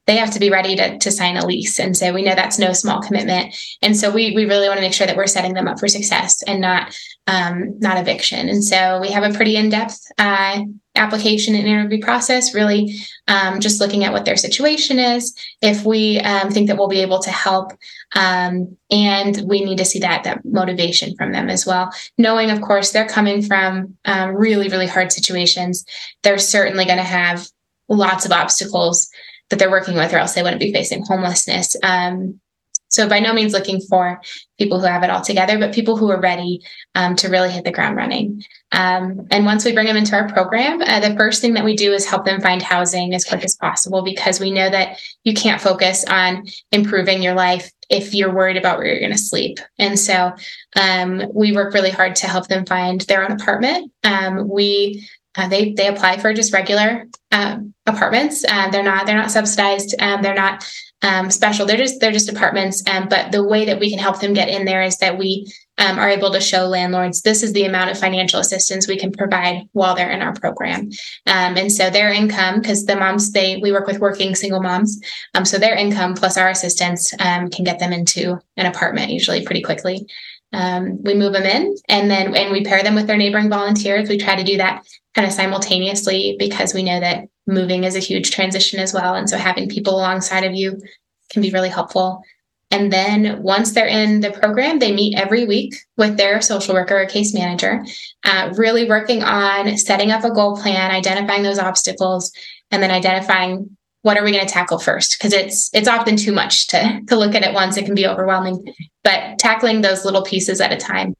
they 0.07 0.17
have 0.17 0.31
to 0.31 0.39
be 0.39 0.49
ready 0.49 0.75
to, 0.75 0.97
to 0.97 1.11
sign 1.11 1.37
a 1.37 1.45
lease. 1.45 1.79
And 1.79 1.95
so 1.95 2.11
we 2.11 2.23
know 2.23 2.33
that's 2.33 2.57
no 2.57 2.73
small 2.73 2.99
commitment. 2.99 3.55
And 3.81 3.95
so 3.95 4.09
we, 4.09 4.33
we 4.35 4.45
really 4.45 4.67
want 4.67 4.79
to 4.79 4.81
make 4.81 4.93
sure 4.93 5.05
that 5.05 5.15
we're 5.15 5.27
setting 5.27 5.53
them 5.53 5.67
up 5.67 5.79
for 5.79 5.87
success 5.87 6.41
and 6.43 6.59
not 6.59 6.97
um, 7.27 7.77
not 7.79 7.99
eviction. 7.99 8.49
And 8.49 8.63
so 8.63 8.99
we 8.99 9.09
have 9.11 9.23
a 9.23 9.35
pretty 9.35 9.55
in-depth 9.55 9.99
uh, 10.17 10.61
application 10.95 11.53
and 11.53 11.67
interview 11.67 12.01
process, 12.01 12.55
really 12.55 12.95
um, 13.27 13.59
just 13.59 13.79
looking 13.79 14.03
at 14.03 14.11
what 14.11 14.25
their 14.25 14.35
situation 14.35 14.97
is, 14.97 15.35
if 15.61 15.85
we 15.85 16.19
um, 16.21 16.49
think 16.49 16.67
that 16.67 16.77
we'll 16.77 16.87
be 16.87 17.01
able 17.01 17.19
to 17.19 17.29
help. 17.29 17.71
Um, 18.15 18.75
and 18.89 19.43
we 19.45 19.63
need 19.63 19.77
to 19.77 19.85
see 19.85 19.99
that 19.99 20.23
that 20.23 20.43
motivation 20.43 21.15
from 21.15 21.31
them 21.31 21.49
as 21.49 21.67
well. 21.67 21.93
Knowing, 22.17 22.49
of 22.49 22.61
course, 22.61 22.91
they're 22.91 23.07
coming 23.07 23.43
from 23.43 23.95
um, 24.05 24.35
really, 24.35 24.67
really 24.67 24.87
hard 24.87 25.11
situations. 25.11 25.85
They're 26.23 26.39
certainly 26.39 26.85
going 26.85 26.97
to 26.97 27.03
have 27.03 27.47
lots 27.89 28.25
of 28.25 28.31
obstacles 28.31 29.07
that 29.49 29.59
they're 29.59 29.71
working 29.71 29.95
with, 29.95 30.13
or 30.13 30.17
else 30.17 30.33
they 30.33 30.43
wouldn't 30.43 30.61
be 30.61 30.73
facing 30.73 31.03
homelessness. 31.05 31.75
Um, 31.83 32.39
so 32.89 33.07
by 33.07 33.19
no 33.19 33.33
means 33.33 33.53
looking 33.53 33.81
for 33.81 34.19
people 34.57 34.79
who 34.79 34.87
have 34.87 35.03
it 35.03 35.11
all 35.11 35.21
together, 35.21 35.59
but 35.59 35.73
people 35.73 35.95
who 35.95 36.09
are 36.09 36.19
ready 36.19 36.61
um, 36.95 37.15
to 37.17 37.29
really 37.29 37.51
hit 37.51 37.63
the 37.63 37.71
ground 37.71 37.95
running. 37.95 38.43
Um, 38.71 39.27
and 39.29 39.45
once 39.45 39.63
we 39.63 39.73
bring 39.73 39.85
them 39.85 39.95
into 39.95 40.15
our 40.15 40.27
program, 40.27 40.81
uh, 40.81 40.99
the 40.99 41.15
first 41.15 41.39
thing 41.39 41.53
that 41.53 41.63
we 41.63 41.75
do 41.75 41.93
is 41.93 42.05
help 42.05 42.25
them 42.25 42.41
find 42.41 42.61
housing 42.61 43.13
as 43.13 43.25
quick 43.25 43.43
as 43.43 43.55
possible 43.55 44.01
because 44.01 44.39
we 44.39 44.51
know 44.51 44.69
that 44.69 44.99
you 45.23 45.33
can't 45.33 45.61
focus 45.61 46.03
on 46.05 46.47
improving 46.71 47.21
your 47.21 47.35
life 47.35 47.71
if 47.89 48.13
you're 48.13 48.33
worried 48.33 48.57
about 48.57 48.77
where 48.77 48.87
you're 48.87 48.99
going 48.99 49.11
to 49.11 49.17
sleep. 49.17 49.59
And 49.77 49.97
so 49.99 50.33
um, 50.75 51.23
we 51.33 51.51
work 51.53 51.73
really 51.73 51.89
hard 51.91 52.15
to 52.17 52.27
help 52.27 52.47
them 52.47 52.65
find 52.65 53.01
their 53.01 53.23
own 53.23 53.31
apartment. 53.31 53.91
Um, 54.03 54.47
we 54.47 55.07
uh, 55.37 55.47
they 55.47 55.73
they 55.73 55.87
apply 55.87 56.17
for 56.17 56.33
just 56.33 56.53
regular 56.53 57.05
um, 57.31 57.73
apartments. 57.85 58.43
Uh, 58.47 58.69
they're 58.69 58.83
not 58.83 59.05
they're 59.05 59.17
not 59.17 59.31
subsidized. 59.31 59.95
Um, 59.99 60.21
they're 60.21 60.33
not 60.33 60.67
um, 61.01 61.29
special. 61.29 61.65
They're 61.65 61.77
just 61.77 61.99
they're 61.99 62.11
just 62.11 62.29
apartments. 62.29 62.83
Um, 62.89 63.07
but 63.07 63.31
the 63.31 63.43
way 63.43 63.65
that 63.65 63.79
we 63.79 63.89
can 63.89 63.99
help 63.99 64.19
them 64.19 64.33
get 64.33 64.49
in 64.49 64.65
there 64.65 64.81
is 64.81 64.97
that 64.97 65.17
we 65.17 65.51
um, 65.77 65.97
are 65.97 66.09
able 66.09 66.31
to 66.31 66.41
show 66.41 66.65
landlords 66.65 67.21
this 67.21 67.41
is 67.41 67.53
the 67.53 67.63
amount 67.63 67.89
of 67.89 67.97
financial 67.97 68.39
assistance 68.39 68.87
we 68.87 68.97
can 68.97 69.11
provide 69.11 69.61
while 69.71 69.95
they're 69.95 70.11
in 70.11 70.21
our 70.21 70.33
program. 70.33 70.89
Um, 71.25 71.55
and 71.57 71.71
so 71.71 71.89
their 71.89 72.09
income, 72.09 72.59
because 72.59 72.85
the 72.85 72.95
moms 72.95 73.31
they 73.31 73.57
we 73.57 73.71
work 73.71 73.87
with 73.87 73.99
working 73.99 74.35
single 74.35 74.61
moms, 74.61 74.99
so 75.45 75.57
their 75.57 75.75
income 75.75 76.15
plus 76.15 76.37
our 76.37 76.49
assistance 76.49 77.11
can 77.11 77.63
get 77.63 77.79
them 77.79 77.93
into 77.93 78.39
an 78.57 78.65
apartment 78.65 79.11
usually 79.11 79.45
pretty 79.45 79.61
quickly. 79.61 80.07
Um, 80.51 81.03
we 81.03 81.13
move 81.13 81.33
them 81.33 81.43
in 81.43 81.75
and 81.89 82.09
then 82.09 82.35
and 82.35 82.51
we 82.51 82.63
pair 82.63 82.81
them 82.81 82.95
with 82.95 83.05
their 83.05 83.17
neighboring 83.17 83.49
volunteers. 83.49 84.09
We 84.09 84.17
try 84.17 84.35
to 84.35 84.43
do 84.43 84.57
that 84.57 84.83
kind 85.13 85.27
of 85.27 85.33
simultaneously 85.33 86.35
because 86.39 86.73
we 86.73 86.81
know 86.81 86.99
that 86.99 87.25
moving 87.45 87.83
is 87.83 87.95
a 87.95 87.99
huge 87.99 88.31
transition 88.31 88.79
as 88.79 88.93
well. 88.93 89.15
And 89.15 89.29
so 89.29 89.37
having 89.37 89.69
people 89.69 89.95
alongside 89.95 90.43
of 90.43 90.53
you 90.53 90.81
can 91.29 91.41
be 91.41 91.51
really 91.51 91.69
helpful. 91.69 92.23
And 92.71 92.93
then 92.93 93.41
once 93.41 93.71
they're 93.71 93.87
in 93.87 94.21
the 94.21 94.31
program, 94.31 94.77
they 94.77 94.91
meet 94.91 95.17
every 95.17 95.45
week 95.45 95.73
with 95.97 96.17
their 96.17 96.39
social 96.39 96.75
worker 96.75 97.01
or 97.01 97.05
case 97.07 97.33
manager, 97.33 97.83
uh, 98.23 98.53
really 98.55 98.87
working 98.87 99.23
on 99.23 99.75
setting 99.77 100.11
up 100.11 100.23
a 100.23 100.31
goal 100.31 100.55
plan, 100.55 100.91
identifying 100.91 101.41
those 101.41 101.57
obstacles, 101.57 102.31
and 102.69 102.83
then 102.83 102.91
identifying 102.91 103.75
what 104.01 104.17
are 104.17 104.23
we 104.23 104.31
going 104.31 104.45
to 104.45 104.51
tackle 104.51 104.79
first 104.79 105.17
because 105.17 105.33
it's 105.33 105.69
it's 105.73 105.87
often 105.87 106.15
too 106.15 106.31
much 106.31 106.67
to 106.67 107.01
to 107.07 107.15
look 107.15 107.35
at 107.35 107.43
at 107.43 107.53
once 107.53 107.77
it 107.77 107.85
can 107.85 107.95
be 107.95 108.07
overwhelming 108.07 108.73
but 109.03 109.37
tackling 109.39 109.81
those 109.81 110.05
little 110.05 110.23
pieces 110.23 110.61
at 110.61 110.71
a 110.71 110.77
time 110.77 111.15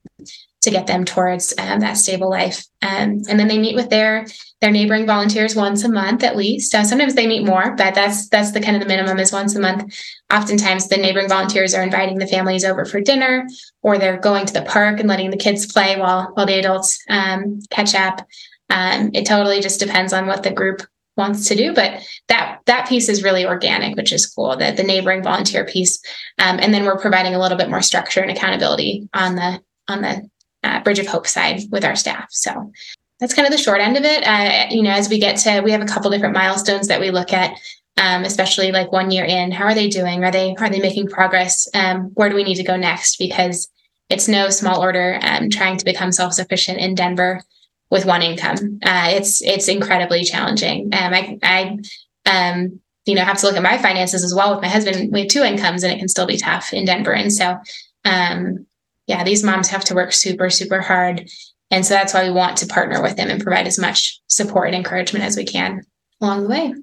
to 0.61 0.71
get 0.71 0.87
them 0.87 1.05
towards 1.05 1.53
um, 1.57 1.79
that 1.79 1.97
stable 1.97 2.29
life. 2.29 2.65
Um, 2.81 3.21
and 3.29 3.39
then 3.39 3.47
they 3.47 3.57
meet 3.57 3.75
with 3.75 3.89
their 3.89 4.25
their 4.61 4.71
neighboring 4.71 5.05
volunteers 5.05 5.55
once 5.55 5.85
a 5.85 5.89
month 5.89 6.21
at 6.21 6.35
least. 6.35 6.75
Uh, 6.75 6.83
sometimes 6.83 7.15
they 7.15 7.27
meet 7.27 7.45
more, 7.45 7.75
but 7.77 7.95
that's 7.95 8.27
that's 8.27 8.51
the 8.51 8.59
kind 8.59 8.75
of 8.75 8.81
the 8.81 8.87
minimum 8.87 9.19
is 9.19 9.31
once 9.31 9.55
a 9.55 9.61
month. 9.61 9.93
Oftentimes, 10.31 10.87
the 10.87 10.97
neighboring 10.97 11.29
volunteers 11.29 11.73
are 11.73 11.83
inviting 11.83 12.19
the 12.19 12.27
families 12.27 12.65
over 12.65 12.83
for 12.83 12.99
dinner, 12.99 13.47
or 13.81 13.97
they're 13.97 14.19
going 14.19 14.45
to 14.45 14.53
the 14.53 14.63
park 14.63 14.99
and 14.99 15.07
letting 15.07 15.29
the 15.29 15.37
kids 15.37 15.71
play 15.71 15.97
while 15.97 16.31
while 16.33 16.45
the 16.45 16.59
adults 16.59 16.99
um, 17.09 17.59
catch 17.69 17.95
up. 17.95 18.27
Um, 18.69 19.11
it 19.13 19.25
totally 19.25 19.61
just 19.61 19.79
depends 19.79 20.13
on 20.13 20.27
what 20.27 20.43
the 20.43 20.51
group 20.51 20.81
wants 21.19 21.47
to 21.47 21.55
do 21.55 21.71
but 21.73 22.01
that 22.27 22.60
that 22.65 22.88
piece 22.89 23.08
is 23.08 23.23
really 23.23 23.45
organic 23.45 23.95
which 23.95 24.12
is 24.12 24.25
cool 24.25 24.58
that 24.58 24.75
the 24.77 24.84
neighboring 24.84 25.21
volunteer 25.21 25.65
piece 25.65 26.01
um, 26.39 26.58
and 26.60 26.73
then 26.73 26.84
we're 26.86 26.97
providing 26.97 27.36
a 27.36 27.39
little 27.39 27.58
bit 27.58 27.69
more 27.69 27.84
structure 27.84 28.21
and 28.21 28.32
accountability 28.32 29.08
on 29.13 29.36
the 29.36 29.60
on 29.88 30.01
the 30.01 30.27
uh, 30.63 30.82
Bridge 30.84 30.99
of 30.99 31.08
Hope 31.08 31.27
side 31.27 31.62
with 31.71 31.84
our 31.84 31.95
staff. 31.95 32.27
So 32.32 32.71
that's 33.19 33.34
kind 33.34 33.45
of 33.45 33.51
the 33.51 33.62
short 33.62 33.82
end 33.82 33.97
of 33.97 34.03
it. 34.03 34.23
Uh, 34.25 34.67
you 34.69 34.82
know, 34.82 34.91
as 34.91 35.10
we 35.10 35.19
get 35.19 35.38
to, 35.38 35.62
we 35.62 35.71
have 35.71 35.82
a 35.82 35.86
couple 35.86 36.12
different 36.12 36.36
milestones 36.36 36.88
that 36.88 36.99
we 36.99 37.12
look 37.12 37.34
at, 37.34 37.58
um, 37.97 38.23
especially 38.23 38.71
like 38.71 38.91
one 38.91 39.12
year 39.12 39.25
in. 39.25 39.51
How 39.51 39.65
are 39.65 39.75
they 39.75 39.89
doing? 39.89 40.23
Are 40.23 40.32
they 40.32 40.55
are 40.55 40.69
they 40.69 40.79
making 40.79 41.08
progress? 41.08 41.67
Um, 41.73 42.12
where 42.13 42.29
do 42.29 42.36
we 42.36 42.43
need 42.43 42.55
to 42.55 42.63
go 42.63 42.77
next? 42.77 43.17
Because 43.17 43.69
it's 44.10 44.27
no 44.27 44.49
small 44.49 44.82
order 44.82 45.19
um, 45.21 45.49
trying 45.49 45.77
to 45.77 45.86
become 45.86 46.12
self 46.12 46.34
sufficient 46.34 46.79
in 46.79 46.95
Denver 46.95 47.41
with 47.89 48.06
one 48.06 48.21
income. 48.21 48.80
Uh, 48.84 49.08
it's 49.10 49.41
it's 49.41 49.67
incredibly 49.67 50.23
challenging. 50.23 50.89
Um, 50.93 51.13
I 51.13 51.39
I 51.43 51.78
um, 52.25 52.80
you 53.06 53.15
know 53.15 53.23
have 53.23 53.38
to 53.39 53.45
look 53.45 53.56
at 53.56 53.63
my 53.63 53.78
finances 53.78 54.23
as 54.23 54.34
well 54.34 54.54
with 54.54 54.62
my 54.62 54.69
husband. 54.69 55.12
We 55.12 55.21
have 55.21 55.30
two 55.30 55.43
incomes, 55.43 55.84
and 55.84 55.93
it 55.93 55.99
can 55.99 56.08
still 56.08 56.28
be 56.28 56.38
tough 56.38 56.73
in 56.73 56.86
Denver. 56.86 57.13
And 57.13 57.34
so 57.34 57.58
um, 58.06 58.65
yeah, 59.08 59.23
these 59.23 59.43
moms 59.43 59.69
have 59.69 59.84
to 59.86 59.95
work 59.95 60.13
super, 60.13 60.49
super 60.52 60.82
hard. 60.82 61.30
And 61.71 61.86
so 61.86 61.95
that's 61.95 62.13
why 62.13 62.23
we 62.25 62.32
want 62.32 62.58
to 62.58 62.67
partner 62.67 63.02
with 63.02 63.17
them 63.17 63.30
and 63.30 63.41
provide 63.41 63.67
as 63.67 63.80
much 63.80 64.21
support 64.28 64.67
and 64.67 64.75
encouragement 64.75 65.25
as 65.25 65.36
we 65.36 65.45
can 65.45 65.82
along 66.21 66.43
the 66.43 66.49
way. 66.49 66.73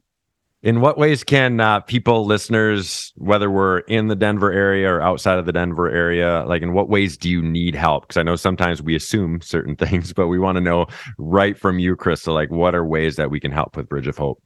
In 0.62 0.80
what 0.80 0.98
ways 0.98 1.22
can 1.22 1.60
uh, 1.60 1.80
people, 1.80 2.24
listeners, 2.24 3.12
whether 3.16 3.50
we're 3.50 3.80
in 3.80 4.08
the 4.08 4.16
Denver 4.16 4.50
area 4.50 4.90
or 4.90 5.00
outside 5.02 5.38
of 5.38 5.46
the 5.46 5.52
Denver 5.52 5.88
area, 5.88 6.44
like 6.46 6.62
in 6.62 6.72
what 6.72 6.88
ways 6.88 7.16
do 7.16 7.28
you 7.28 7.42
need 7.42 7.74
help? 7.74 8.04
Because 8.04 8.16
I 8.16 8.22
know 8.22 8.36
sometimes 8.36 8.82
we 8.82 8.96
assume 8.96 9.40
certain 9.42 9.76
things, 9.76 10.12
but 10.12 10.28
we 10.28 10.38
want 10.38 10.56
to 10.56 10.60
know 10.62 10.86
right 11.18 11.56
from 11.56 11.78
you, 11.78 11.94
Krystal, 11.94 12.34
like 12.34 12.50
what 12.50 12.74
are 12.74 12.84
ways 12.84 13.16
that 13.16 13.30
we 13.30 13.38
can 13.38 13.52
help 13.52 13.76
with 13.76 13.88
Bridge 13.88 14.06
of 14.06 14.16
Hope? 14.16 14.42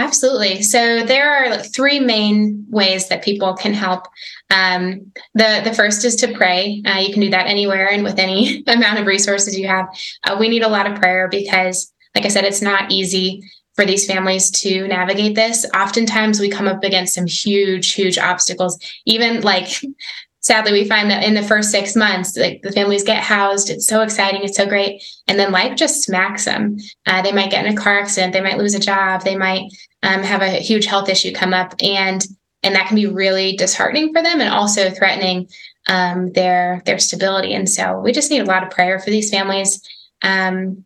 Absolutely. 0.00 0.62
So 0.62 1.04
there 1.04 1.30
are 1.30 1.50
like 1.50 1.74
three 1.74 2.00
main 2.00 2.64
ways 2.70 3.08
that 3.08 3.22
people 3.22 3.54
can 3.54 3.74
help. 3.74 4.06
Um, 4.50 5.12
the 5.34 5.60
the 5.62 5.74
first 5.74 6.06
is 6.06 6.16
to 6.16 6.32
pray. 6.32 6.82
Uh, 6.86 7.00
you 7.00 7.12
can 7.12 7.20
do 7.20 7.28
that 7.30 7.46
anywhere 7.46 7.90
and 7.90 8.02
with 8.02 8.18
any 8.18 8.62
amount 8.66 8.98
of 8.98 9.06
resources 9.06 9.58
you 9.58 9.68
have. 9.68 9.88
Uh, 10.24 10.36
we 10.40 10.48
need 10.48 10.62
a 10.62 10.68
lot 10.68 10.90
of 10.90 10.98
prayer 10.98 11.28
because, 11.28 11.92
like 12.14 12.24
I 12.24 12.28
said, 12.28 12.44
it's 12.44 12.62
not 12.62 12.90
easy 12.90 13.42
for 13.80 13.86
these 13.86 14.04
families 14.04 14.50
to 14.50 14.86
navigate 14.88 15.34
this. 15.34 15.64
Oftentimes, 15.74 16.38
we 16.38 16.50
come 16.50 16.68
up 16.68 16.84
against 16.84 17.14
some 17.14 17.26
huge, 17.26 17.92
huge 17.92 18.18
obstacles. 18.18 18.78
Even 19.06 19.40
like 19.40 19.68
sadly 20.40 20.72
we 20.72 20.86
find 20.86 21.10
that 21.10 21.22
in 21.22 21.34
the 21.34 21.42
first 21.42 21.70
six 21.70 21.94
months 21.94 22.36
like 22.36 22.60
the 22.62 22.72
families 22.72 23.04
get 23.04 23.22
housed. 23.22 23.70
It's 23.70 23.86
so 23.86 24.02
exciting. 24.02 24.42
It's 24.42 24.56
so 24.56 24.66
great. 24.66 25.02
And 25.28 25.38
then 25.38 25.52
life 25.52 25.76
just 25.76 26.02
smacks 26.02 26.44
them. 26.44 26.76
Uh, 27.06 27.22
they 27.22 27.32
might 27.32 27.50
get 27.50 27.64
in 27.64 27.72
a 27.72 27.80
car 27.80 27.98
accident. 27.98 28.34
They 28.34 28.42
might 28.42 28.58
lose 28.58 28.74
a 28.74 28.80
job. 28.80 29.22
They 29.22 29.36
might 29.36 29.70
um, 30.02 30.22
have 30.22 30.42
a 30.42 30.60
huge 30.60 30.84
health 30.84 31.08
issue 31.08 31.32
come 31.32 31.54
up. 31.54 31.74
And 31.82 32.26
and 32.62 32.74
that 32.74 32.86
can 32.86 32.96
be 32.96 33.06
really 33.06 33.56
disheartening 33.56 34.12
for 34.12 34.22
them 34.22 34.42
and 34.42 34.50
also 34.50 34.90
threatening 34.90 35.48
um, 35.88 36.32
their 36.32 36.82
their 36.84 36.98
stability. 36.98 37.54
And 37.54 37.68
so 37.68 37.98
we 37.98 38.12
just 38.12 38.30
need 38.30 38.40
a 38.40 38.44
lot 38.44 38.62
of 38.62 38.70
prayer 38.70 38.98
for 38.98 39.10
these 39.10 39.30
families. 39.30 39.80
Um, 40.22 40.84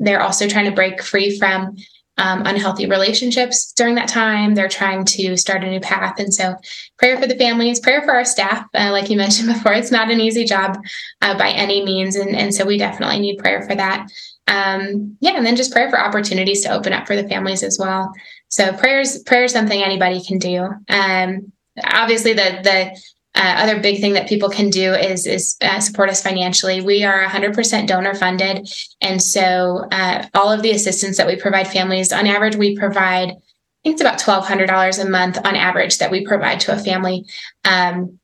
they're 0.00 0.22
also 0.22 0.48
trying 0.48 0.66
to 0.66 0.72
break 0.72 1.00
free 1.00 1.38
from 1.38 1.76
um, 2.18 2.42
unhealthy 2.46 2.86
relationships 2.86 3.72
during 3.72 3.94
that 3.96 4.08
time. 4.08 4.54
They're 4.54 4.68
trying 4.68 5.04
to 5.06 5.36
start 5.36 5.64
a 5.64 5.70
new 5.70 5.80
path. 5.80 6.18
And 6.18 6.32
so, 6.32 6.56
prayer 6.98 7.18
for 7.18 7.26
the 7.26 7.36
families, 7.36 7.80
prayer 7.80 8.02
for 8.02 8.12
our 8.12 8.24
staff. 8.24 8.66
Uh, 8.74 8.90
like 8.90 9.10
you 9.10 9.16
mentioned 9.24 9.52
before, 9.52 9.72
it's 9.72 9.90
not 9.90 10.10
an 10.10 10.20
easy 10.20 10.44
job 10.44 10.78
uh, 11.22 11.36
by 11.36 11.50
any 11.50 11.84
means. 11.84 12.16
And, 12.16 12.34
and 12.34 12.54
so, 12.54 12.64
we 12.64 12.78
definitely 12.78 13.20
need 13.20 13.38
prayer 13.38 13.62
for 13.62 13.74
that. 13.74 14.08
Um, 14.48 15.16
yeah, 15.20 15.36
and 15.36 15.44
then 15.44 15.56
just 15.56 15.72
prayer 15.72 15.90
for 15.90 16.00
opportunities 16.00 16.62
to 16.62 16.72
open 16.72 16.92
up 16.92 17.06
for 17.06 17.16
the 17.16 17.28
families 17.28 17.62
as 17.62 17.78
well. 17.78 18.12
So, 18.48 18.72
prayers, 18.72 19.22
prayer 19.24 19.44
is 19.44 19.52
something 19.52 19.82
anybody 19.82 20.22
can 20.22 20.38
do. 20.38 20.68
Um, 20.88 21.52
obviously, 21.84 22.32
the 22.32 22.60
the 22.62 23.00
uh, 23.36 23.54
other 23.58 23.80
big 23.80 24.00
thing 24.00 24.14
that 24.14 24.28
people 24.28 24.48
can 24.48 24.70
do 24.70 24.92
is 24.94 25.26
is 25.26 25.56
uh, 25.60 25.78
support 25.80 26.08
us 26.08 26.22
financially. 26.22 26.80
We 26.80 27.04
are 27.04 27.24
100% 27.24 27.86
donor 27.86 28.14
funded, 28.14 28.68
and 29.00 29.22
so 29.22 29.86
uh, 29.92 30.26
all 30.34 30.50
of 30.50 30.62
the 30.62 30.70
assistance 30.70 31.16
that 31.18 31.26
we 31.26 31.36
provide 31.36 31.68
families, 31.68 32.12
on 32.12 32.26
average, 32.26 32.56
we 32.56 32.76
provide. 32.76 33.30
I 33.30 33.90
think 33.90 34.00
it's 34.00 34.00
about 34.00 34.18
$1,200 34.18 35.04
a 35.04 35.08
month 35.08 35.38
on 35.46 35.54
average 35.54 35.98
that 35.98 36.10
we 36.10 36.26
provide 36.26 36.58
to 36.60 36.72
a 36.72 36.78
family. 36.78 37.24
Um, 37.64 38.18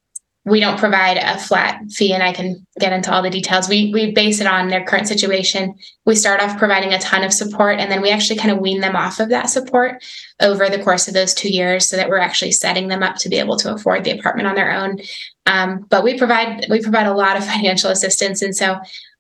we 0.44 0.61
don't 0.61 0.78
provide 0.78 1.18
a 1.18 1.38
flat 1.38 1.81
fee 1.90 2.12
and 2.12 2.22
i 2.22 2.33
can 2.33 2.66
get 2.78 2.92
into 2.92 3.12
all 3.12 3.22
the 3.22 3.31
details. 3.31 3.68
We 3.68 3.92
we 3.92 4.12
base 4.12 4.40
it 4.40 4.46
on 4.46 4.68
their 4.68 4.85
current 4.85 5.07
situation. 5.07 5.74
We 6.07 6.14
start 6.14 6.40
off 6.40 6.59
providing 6.59 6.92
a 6.92 6.98
ton 6.98 7.22
of 7.22 7.33
support 7.33 7.78
and 7.78 7.90
then 7.90 8.00
we 8.00 8.11
actually 8.11 8.38
kind 8.38 8.50
of 8.50 8.59
wean 8.59 8.81
them 8.81 8.96
off 8.96 9.20
of 9.20 9.28
that 9.28 9.50
support 9.50 10.02
over 10.40 10.68
the 10.68 10.83
course 10.83 11.07
of 11.07 11.14
those 11.14 11.35
two 11.35 11.50
years 11.50 11.87
so 11.87 11.96
that 11.96 12.09
we're 12.09 12.18
actually 12.18 12.52
setting 12.52 12.88
them 12.88 13.02
up 13.02 13.16
to 13.16 13.28
be 13.28 13.37
able 13.37 13.57
to 13.59 13.72
afford 13.72 14.05
the 14.05 14.11
apartment 14.11 14.48
on 14.48 14.55
their 14.55 14.72
own. 14.72 14.98
Um, 15.44 15.87
but 15.90 16.02
we 16.02 16.16
provide 16.16 16.66
we 16.70 16.81
provide 16.81 17.07
a 17.07 17.14
lot 17.14 17.37
of 17.37 17.44
financial 17.55 17.90
assistance 17.90 18.40
and 18.40 18.57
so 18.57 18.72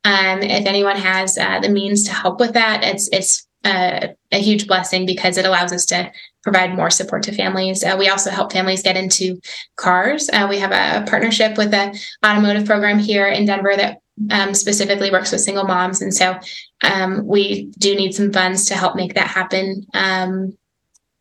um, 0.04 0.42
if 0.42 0.66
anyone 0.66 0.96
has 0.96 1.36
uh, 1.36 1.60
the 1.60 1.68
means 1.68 2.04
to 2.04 2.12
help 2.12 2.40
with 2.40 2.54
that 2.54 2.82
it's 2.82 3.08
it's 3.12 3.46
uh, 3.64 4.08
a 4.32 4.40
huge 4.40 4.66
blessing 4.66 5.06
because 5.06 5.36
it 5.38 5.44
allows 5.44 5.72
us 5.72 5.84
to 5.86 6.10
provide 6.42 6.74
more 6.74 6.90
support 6.90 7.22
to 7.24 7.32
families. 7.32 7.84
Uh, 7.84 7.96
we 7.98 8.08
also 8.08 8.30
help 8.30 8.52
families 8.52 8.82
get 8.82 8.96
into 8.96 9.40
cars. 9.76 10.28
Uh, 10.32 10.46
we 10.48 10.58
have 10.58 10.72
a 10.72 11.08
partnership 11.08 11.56
with 11.56 11.72
an 11.72 11.94
automotive 12.24 12.66
program 12.66 12.98
here 12.98 13.28
in 13.28 13.46
Denver 13.46 13.74
that 13.76 13.98
um, 14.30 14.54
specifically 14.54 15.10
works 15.10 15.32
with 15.32 15.40
single 15.40 15.64
moms, 15.64 16.02
and 16.02 16.12
so 16.12 16.38
um, 16.84 17.26
we 17.26 17.66
do 17.78 17.94
need 17.94 18.14
some 18.14 18.32
funds 18.32 18.66
to 18.66 18.74
help 18.74 18.94
make 18.96 19.14
that 19.14 19.28
happen. 19.28 19.86
Um, 19.94 20.56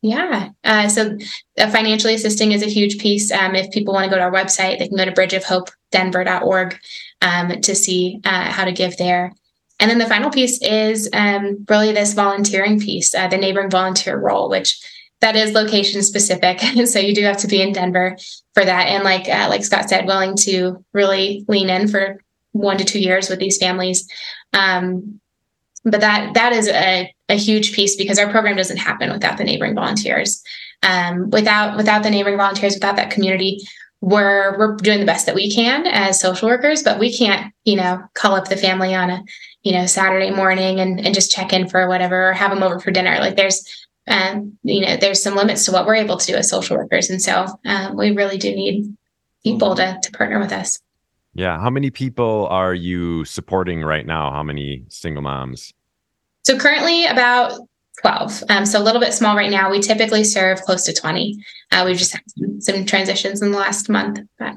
yeah, 0.01 0.49
uh, 0.63 0.89
so 0.89 1.15
uh, 1.59 1.69
financially 1.69 2.15
assisting 2.15 2.53
is 2.53 2.63
a 2.63 2.69
huge 2.69 2.97
piece. 2.97 3.31
Um, 3.31 3.55
if 3.55 3.71
people 3.71 3.93
want 3.93 4.05
to 4.05 4.09
go 4.09 4.17
to 4.17 4.23
our 4.23 4.31
website, 4.31 4.79
they 4.79 4.87
can 4.87 4.97
go 4.97 5.05
to 5.05 5.11
bridgeofhopedenver.org 5.11 6.79
um, 7.21 7.61
to 7.61 7.75
see 7.75 8.19
uh, 8.25 8.51
how 8.51 8.65
to 8.65 8.71
give 8.71 8.97
there. 8.97 9.31
And 9.79 9.89
then 9.89 9.99
the 9.99 10.07
final 10.07 10.29
piece 10.29 10.61
is 10.61 11.09
um, 11.13 11.65
really 11.69 11.91
this 11.91 12.13
volunteering 12.13 12.79
piece, 12.79 13.13
uh, 13.13 13.27
the 13.27 13.37
neighboring 13.37 13.69
volunteer 13.69 14.17
role, 14.17 14.49
which 14.49 14.79
that 15.21 15.35
is 15.35 15.53
location 15.53 16.01
specific. 16.01 16.59
so 16.87 16.99
you 16.99 17.15
do 17.15 17.23
have 17.23 17.37
to 17.37 17.47
be 17.47 17.61
in 17.61 17.73
Denver 17.73 18.17
for 18.53 18.65
that. 18.65 18.87
And 18.87 19.03
like 19.03 19.29
uh, 19.29 19.47
like 19.49 19.63
Scott 19.63 19.89
said, 19.89 20.05
willing 20.05 20.35
to 20.37 20.83
really 20.93 21.45
lean 21.47 21.69
in 21.69 21.87
for 21.87 22.21
one 22.51 22.77
to 22.77 22.83
two 22.83 22.99
years 22.99 23.29
with 23.29 23.39
these 23.39 23.57
families. 23.57 24.09
Um, 24.53 25.19
but 25.83 26.01
that 26.01 26.33
that 26.33 26.53
is 26.53 26.67
a, 26.67 27.13
a 27.29 27.35
huge 27.35 27.73
piece 27.73 27.95
because 27.95 28.19
our 28.19 28.29
program 28.29 28.55
doesn't 28.55 28.77
happen 28.77 29.11
without 29.11 29.37
the 29.37 29.43
neighboring 29.43 29.75
volunteers. 29.75 30.43
Um, 30.83 31.29
without 31.29 31.77
without 31.77 32.03
the 32.03 32.09
neighboring 32.09 32.37
volunteers, 32.37 32.73
without 32.73 32.95
that 32.97 33.11
community, 33.11 33.59
we're 34.01 34.57
we're 34.57 34.75
doing 34.77 34.99
the 34.99 35.05
best 35.05 35.27
that 35.27 35.35
we 35.35 35.53
can 35.53 35.85
as 35.87 36.19
social 36.19 36.49
workers, 36.49 36.83
but 36.83 36.99
we 36.99 37.15
can't, 37.15 37.53
you 37.63 37.75
know, 37.75 38.03
call 38.15 38.35
up 38.35 38.49
the 38.49 38.57
family 38.57 38.93
on 38.95 39.09
a, 39.09 39.23
you 39.61 39.71
know, 39.71 39.85
Saturday 39.85 40.31
morning 40.31 40.79
and, 40.79 40.99
and 40.99 41.13
just 41.13 41.31
check 41.31 41.53
in 41.53 41.69
for 41.69 41.87
whatever 41.87 42.29
or 42.29 42.33
have 42.33 42.51
them 42.51 42.63
over 42.63 42.79
for 42.79 42.91
dinner. 42.91 43.17
Like 43.19 43.35
there's 43.35 43.63
um, 44.11 44.57
you 44.63 44.81
know, 44.81 44.97
there's 44.97 45.23
some 45.23 45.35
limits 45.35 45.65
to 45.65 45.71
what 45.71 45.85
we're 45.85 45.95
able 45.95 46.17
to 46.17 46.25
do 46.25 46.35
as 46.35 46.49
social 46.49 46.77
workers. 46.77 47.09
And 47.09 47.21
so 47.21 47.47
um, 47.65 47.95
we 47.95 48.11
really 48.11 48.37
do 48.37 48.53
need 48.53 48.95
people 49.43 49.73
to, 49.75 49.97
to 50.01 50.11
partner 50.11 50.39
with 50.39 50.51
us. 50.51 50.79
Yeah. 51.33 51.59
How 51.59 51.69
many 51.69 51.89
people 51.89 52.47
are 52.47 52.73
you 52.73 53.23
supporting 53.23 53.81
right 53.81 54.05
now? 54.05 54.31
How 54.31 54.43
many 54.43 54.83
single 54.89 55.23
moms? 55.23 55.73
So 56.43 56.57
currently 56.57 57.05
about 57.05 57.57
12. 58.01 58.43
Um, 58.49 58.65
so 58.65 58.81
a 58.81 58.83
little 58.83 58.99
bit 58.99 59.13
small 59.13 59.35
right 59.35 59.49
now. 59.49 59.71
We 59.71 59.79
typically 59.79 60.25
serve 60.25 60.61
close 60.61 60.83
to 60.85 60.93
20. 60.93 61.41
Uh, 61.71 61.83
we've 61.85 61.97
just 61.97 62.11
had 62.11 62.21
some, 62.37 62.59
some 62.59 62.85
transitions 62.85 63.41
in 63.41 63.51
the 63.51 63.57
last 63.57 63.87
month. 63.87 64.19
But. 64.37 64.55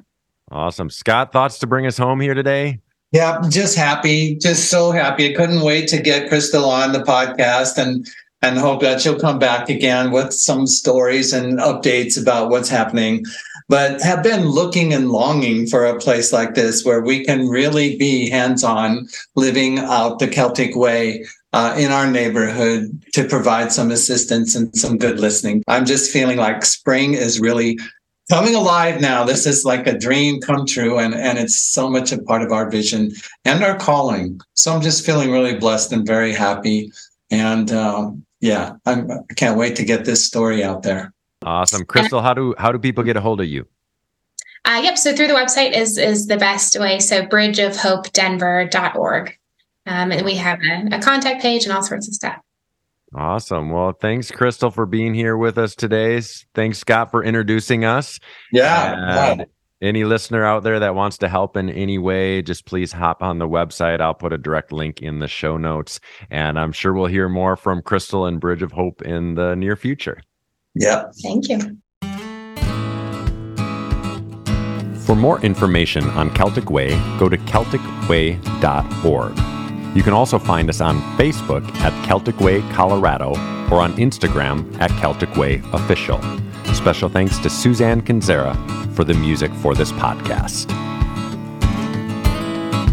Awesome. 0.50 0.90
Scott, 0.90 1.32
thoughts 1.32 1.58
to 1.60 1.66
bring 1.68 1.86
us 1.86 1.96
home 1.96 2.20
here 2.20 2.34
today? 2.34 2.80
Yeah, 3.12 3.40
just 3.48 3.76
happy, 3.76 4.34
just 4.34 4.70
so 4.70 4.90
happy. 4.90 5.30
I 5.30 5.36
couldn't 5.36 5.60
wait 5.60 5.86
to 5.88 6.02
get 6.02 6.28
Krystal 6.28 6.66
on 6.66 6.90
the 6.90 6.98
podcast 6.98 7.78
and 7.78 8.04
and 8.44 8.58
hope 8.58 8.82
that 8.82 9.00
she'll 9.00 9.18
come 9.18 9.38
back 9.38 9.70
again 9.70 10.10
with 10.10 10.30
some 10.30 10.66
stories 10.66 11.32
and 11.32 11.58
updates 11.60 12.20
about 12.20 12.50
what's 12.50 12.68
happening. 12.68 13.24
But 13.70 14.02
have 14.02 14.22
been 14.22 14.44
looking 14.44 14.92
and 14.92 15.08
longing 15.08 15.66
for 15.66 15.86
a 15.86 15.98
place 15.98 16.30
like 16.30 16.52
this 16.52 16.84
where 16.84 17.00
we 17.00 17.24
can 17.24 17.48
really 17.48 17.96
be 17.96 18.28
hands 18.28 18.62
on 18.62 19.08
living 19.34 19.78
out 19.78 20.18
the 20.18 20.28
Celtic 20.28 20.76
way 20.76 21.24
uh, 21.54 21.74
in 21.78 21.90
our 21.90 22.06
neighborhood 22.06 23.02
to 23.14 23.26
provide 23.26 23.72
some 23.72 23.90
assistance 23.90 24.54
and 24.54 24.76
some 24.76 24.98
good 24.98 25.18
listening. 25.18 25.62
I'm 25.66 25.86
just 25.86 26.12
feeling 26.12 26.36
like 26.36 26.66
spring 26.66 27.14
is 27.14 27.40
really 27.40 27.78
coming 28.28 28.54
alive 28.54 29.00
now. 29.00 29.24
This 29.24 29.46
is 29.46 29.64
like 29.64 29.86
a 29.86 29.98
dream 29.98 30.42
come 30.42 30.66
true, 30.66 30.98
and, 30.98 31.14
and 31.14 31.38
it's 31.38 31.56
so 31.56 31.88
much 31.88 32.12
a 32.12 32.20
part 32.20 32.42
of 32.42 32.52
our 32.52 32.68
vision 32.68 33.12
and 33.46 33.64
our 33.64 33.78
calling. 33.78 34.38
So 34.52 34.74
I'm 34.74 34.82
just 34.82 35.06
feeling 35.06 35.30
really 35.30 35.56
blessed 35.56 35.92
and 35.92 36.06
very 36.06 36.32
happy. 36.34 36.92
And 37.30 37.72
um, 37.72 38.24
yeah, 38.44 38.72
I'm, 38.84 39.10
I 39.10 39.34
can't 39.36 39.56
wait 39.56 39.74
to 39.76 39.86
get 39.86 40.04
this 40.04 40.26
story 40.26 40.62
out 40.62 40.82
there. 40.82 41.14
Awesome, 41.42 41.86
Krystal. 41.86 42.20
How 42.20 42.34
do 42.34 42.54
how 42.58 42.72
do 42.72 42.78
people 42.78 43.02
get 43.02 43.16
a 43.16 43.22
hold 43.22 43.40
of 43.40 43.46
you? 43.46 43.66
Uh, 44.66 44.82
yep. 44.84 44.98
So 44.98 45.16
through 45.16 45.28
the 45.28 45.34
website 45.34 45.72
is 45.72 45.96
is 45.96 46.26
the 46.26 46.36
best 46.36 46.78
way. 46.78 46.98
So 46.98 47.24
bridgeofhopedenver.org. 47.24 49.38
Um, 49.86 50.12
and 50.12 50.26
we 50.26 50.34
have 50.34 50.60
a, 50.62 50.96
a 50.96 51.00
contact 51.00 51.40
page 51.40 51.64
and 51.64 51.72
all 51.72 51.82
sorts 51.82 52.06
of 52.06 52.12
stuff. 52.12 52.36
Awesome. 53.14 53.70
Well, 53.70 53.92
thanks, 53.92 54.30
Krystal, 54.30 54.74
for 54.74 54.84
being 54.84 55.14
here 55.14 55.38
with 55.38 55.56
us 55.56 55.74
today. 55.74 56.20
Thanks, 56.54 56.78
Scott, 56.78 57.10
for 57.10 57.24
introducing 57.24 57.86
us. 57.86 58.20
Yeah. 58.52 59.36
Wow 59.36 59.46
any 59.82 60.04
listener 60.04 60.44
out 60.44 60.62
there 60.62 60.80
that 60.80 60.94
wants 60.94 61.18
to 61.18 61.28
help 61.28 61.56
in 61.56 61.68
any 61.68 61.98
way, 61.98 62.42
just 62.42 62.64
please 62.64 62.92
hop 62.92 63.22
on 63.22 63.38
the 63.38 63.48
website. 63.48 64.00
I'll 64.00 64.14
put 64.14 64.32
a 64.32 64.38
direct 64.38 64.72
link 64.72 65.02
in 65.02 65.18
the 65.18 65.28
show 65.28 65.56
notes. 65.56 66.00
And 66.30 66.58
I'm 66.58 66.72
sure 66.72 66.92
we'll 66.92 67.06
hear 67.06 67.28
more 67.28 67.56
from 67.56 67.82
Krystal 67.82 68.26
and 68.26 68.40
Bridge 68.40 68.62
of 68.62 68.72
Hope 68.72 69.02
in 69.02 69.34
the 69.34 69.54
near 69.54 69.76
future. 69.76 70.20
Yeah. 70.74 71.04
Thank 71.22 71.48
you. 71.48 71.58
For 75.04 75.14
more 75.14 75.40
information 75.42 76.04
on 76.10 76.32
Celtic 76.34 76.70
Way, 76.70 76.90
go 77.18 77.28
to 77.28 77.36
CelticWay.org. 77.36 79.38
You 79.94 80.02
can 80.02 80.12
also 80.12 80.38
find 80.38 80.70
us 80.70 80.80
on 80.80 81.00
Facebook 81.18 81.68
at 81.76 82.06
Celtic 82.06 82.40
Way 82.40 82.62
Colorado 82.72 83.30
or 83.70 83.80
on 83.80 83.94
Instagram 83.96 84.80
at 84.80 84.90
Celtic 85.00 85.36
Way 85.36 85.62
Official. 85.72 86.18
Special 86.84 87.08
thanks 87.08 87.38
to 87.38 87.48
Suzanne 87.48 88.02
Canzera 88.02 88.54
for 88.94 89.04
the 89.04 89.14
music 89.14 89.50
for 89.54 89.74
this 89.74 89.90
podcast. 89.92 90.68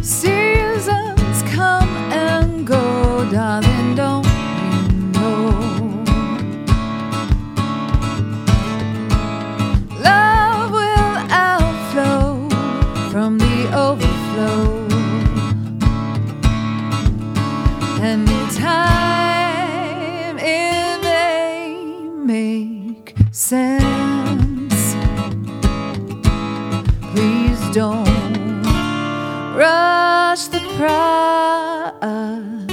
Seasons 0.01 1.43
come 1.51 1.89
and 2.13 2.65
go, 2.65 3.29
darling. 3.29 3.80
Please 30.77 32.70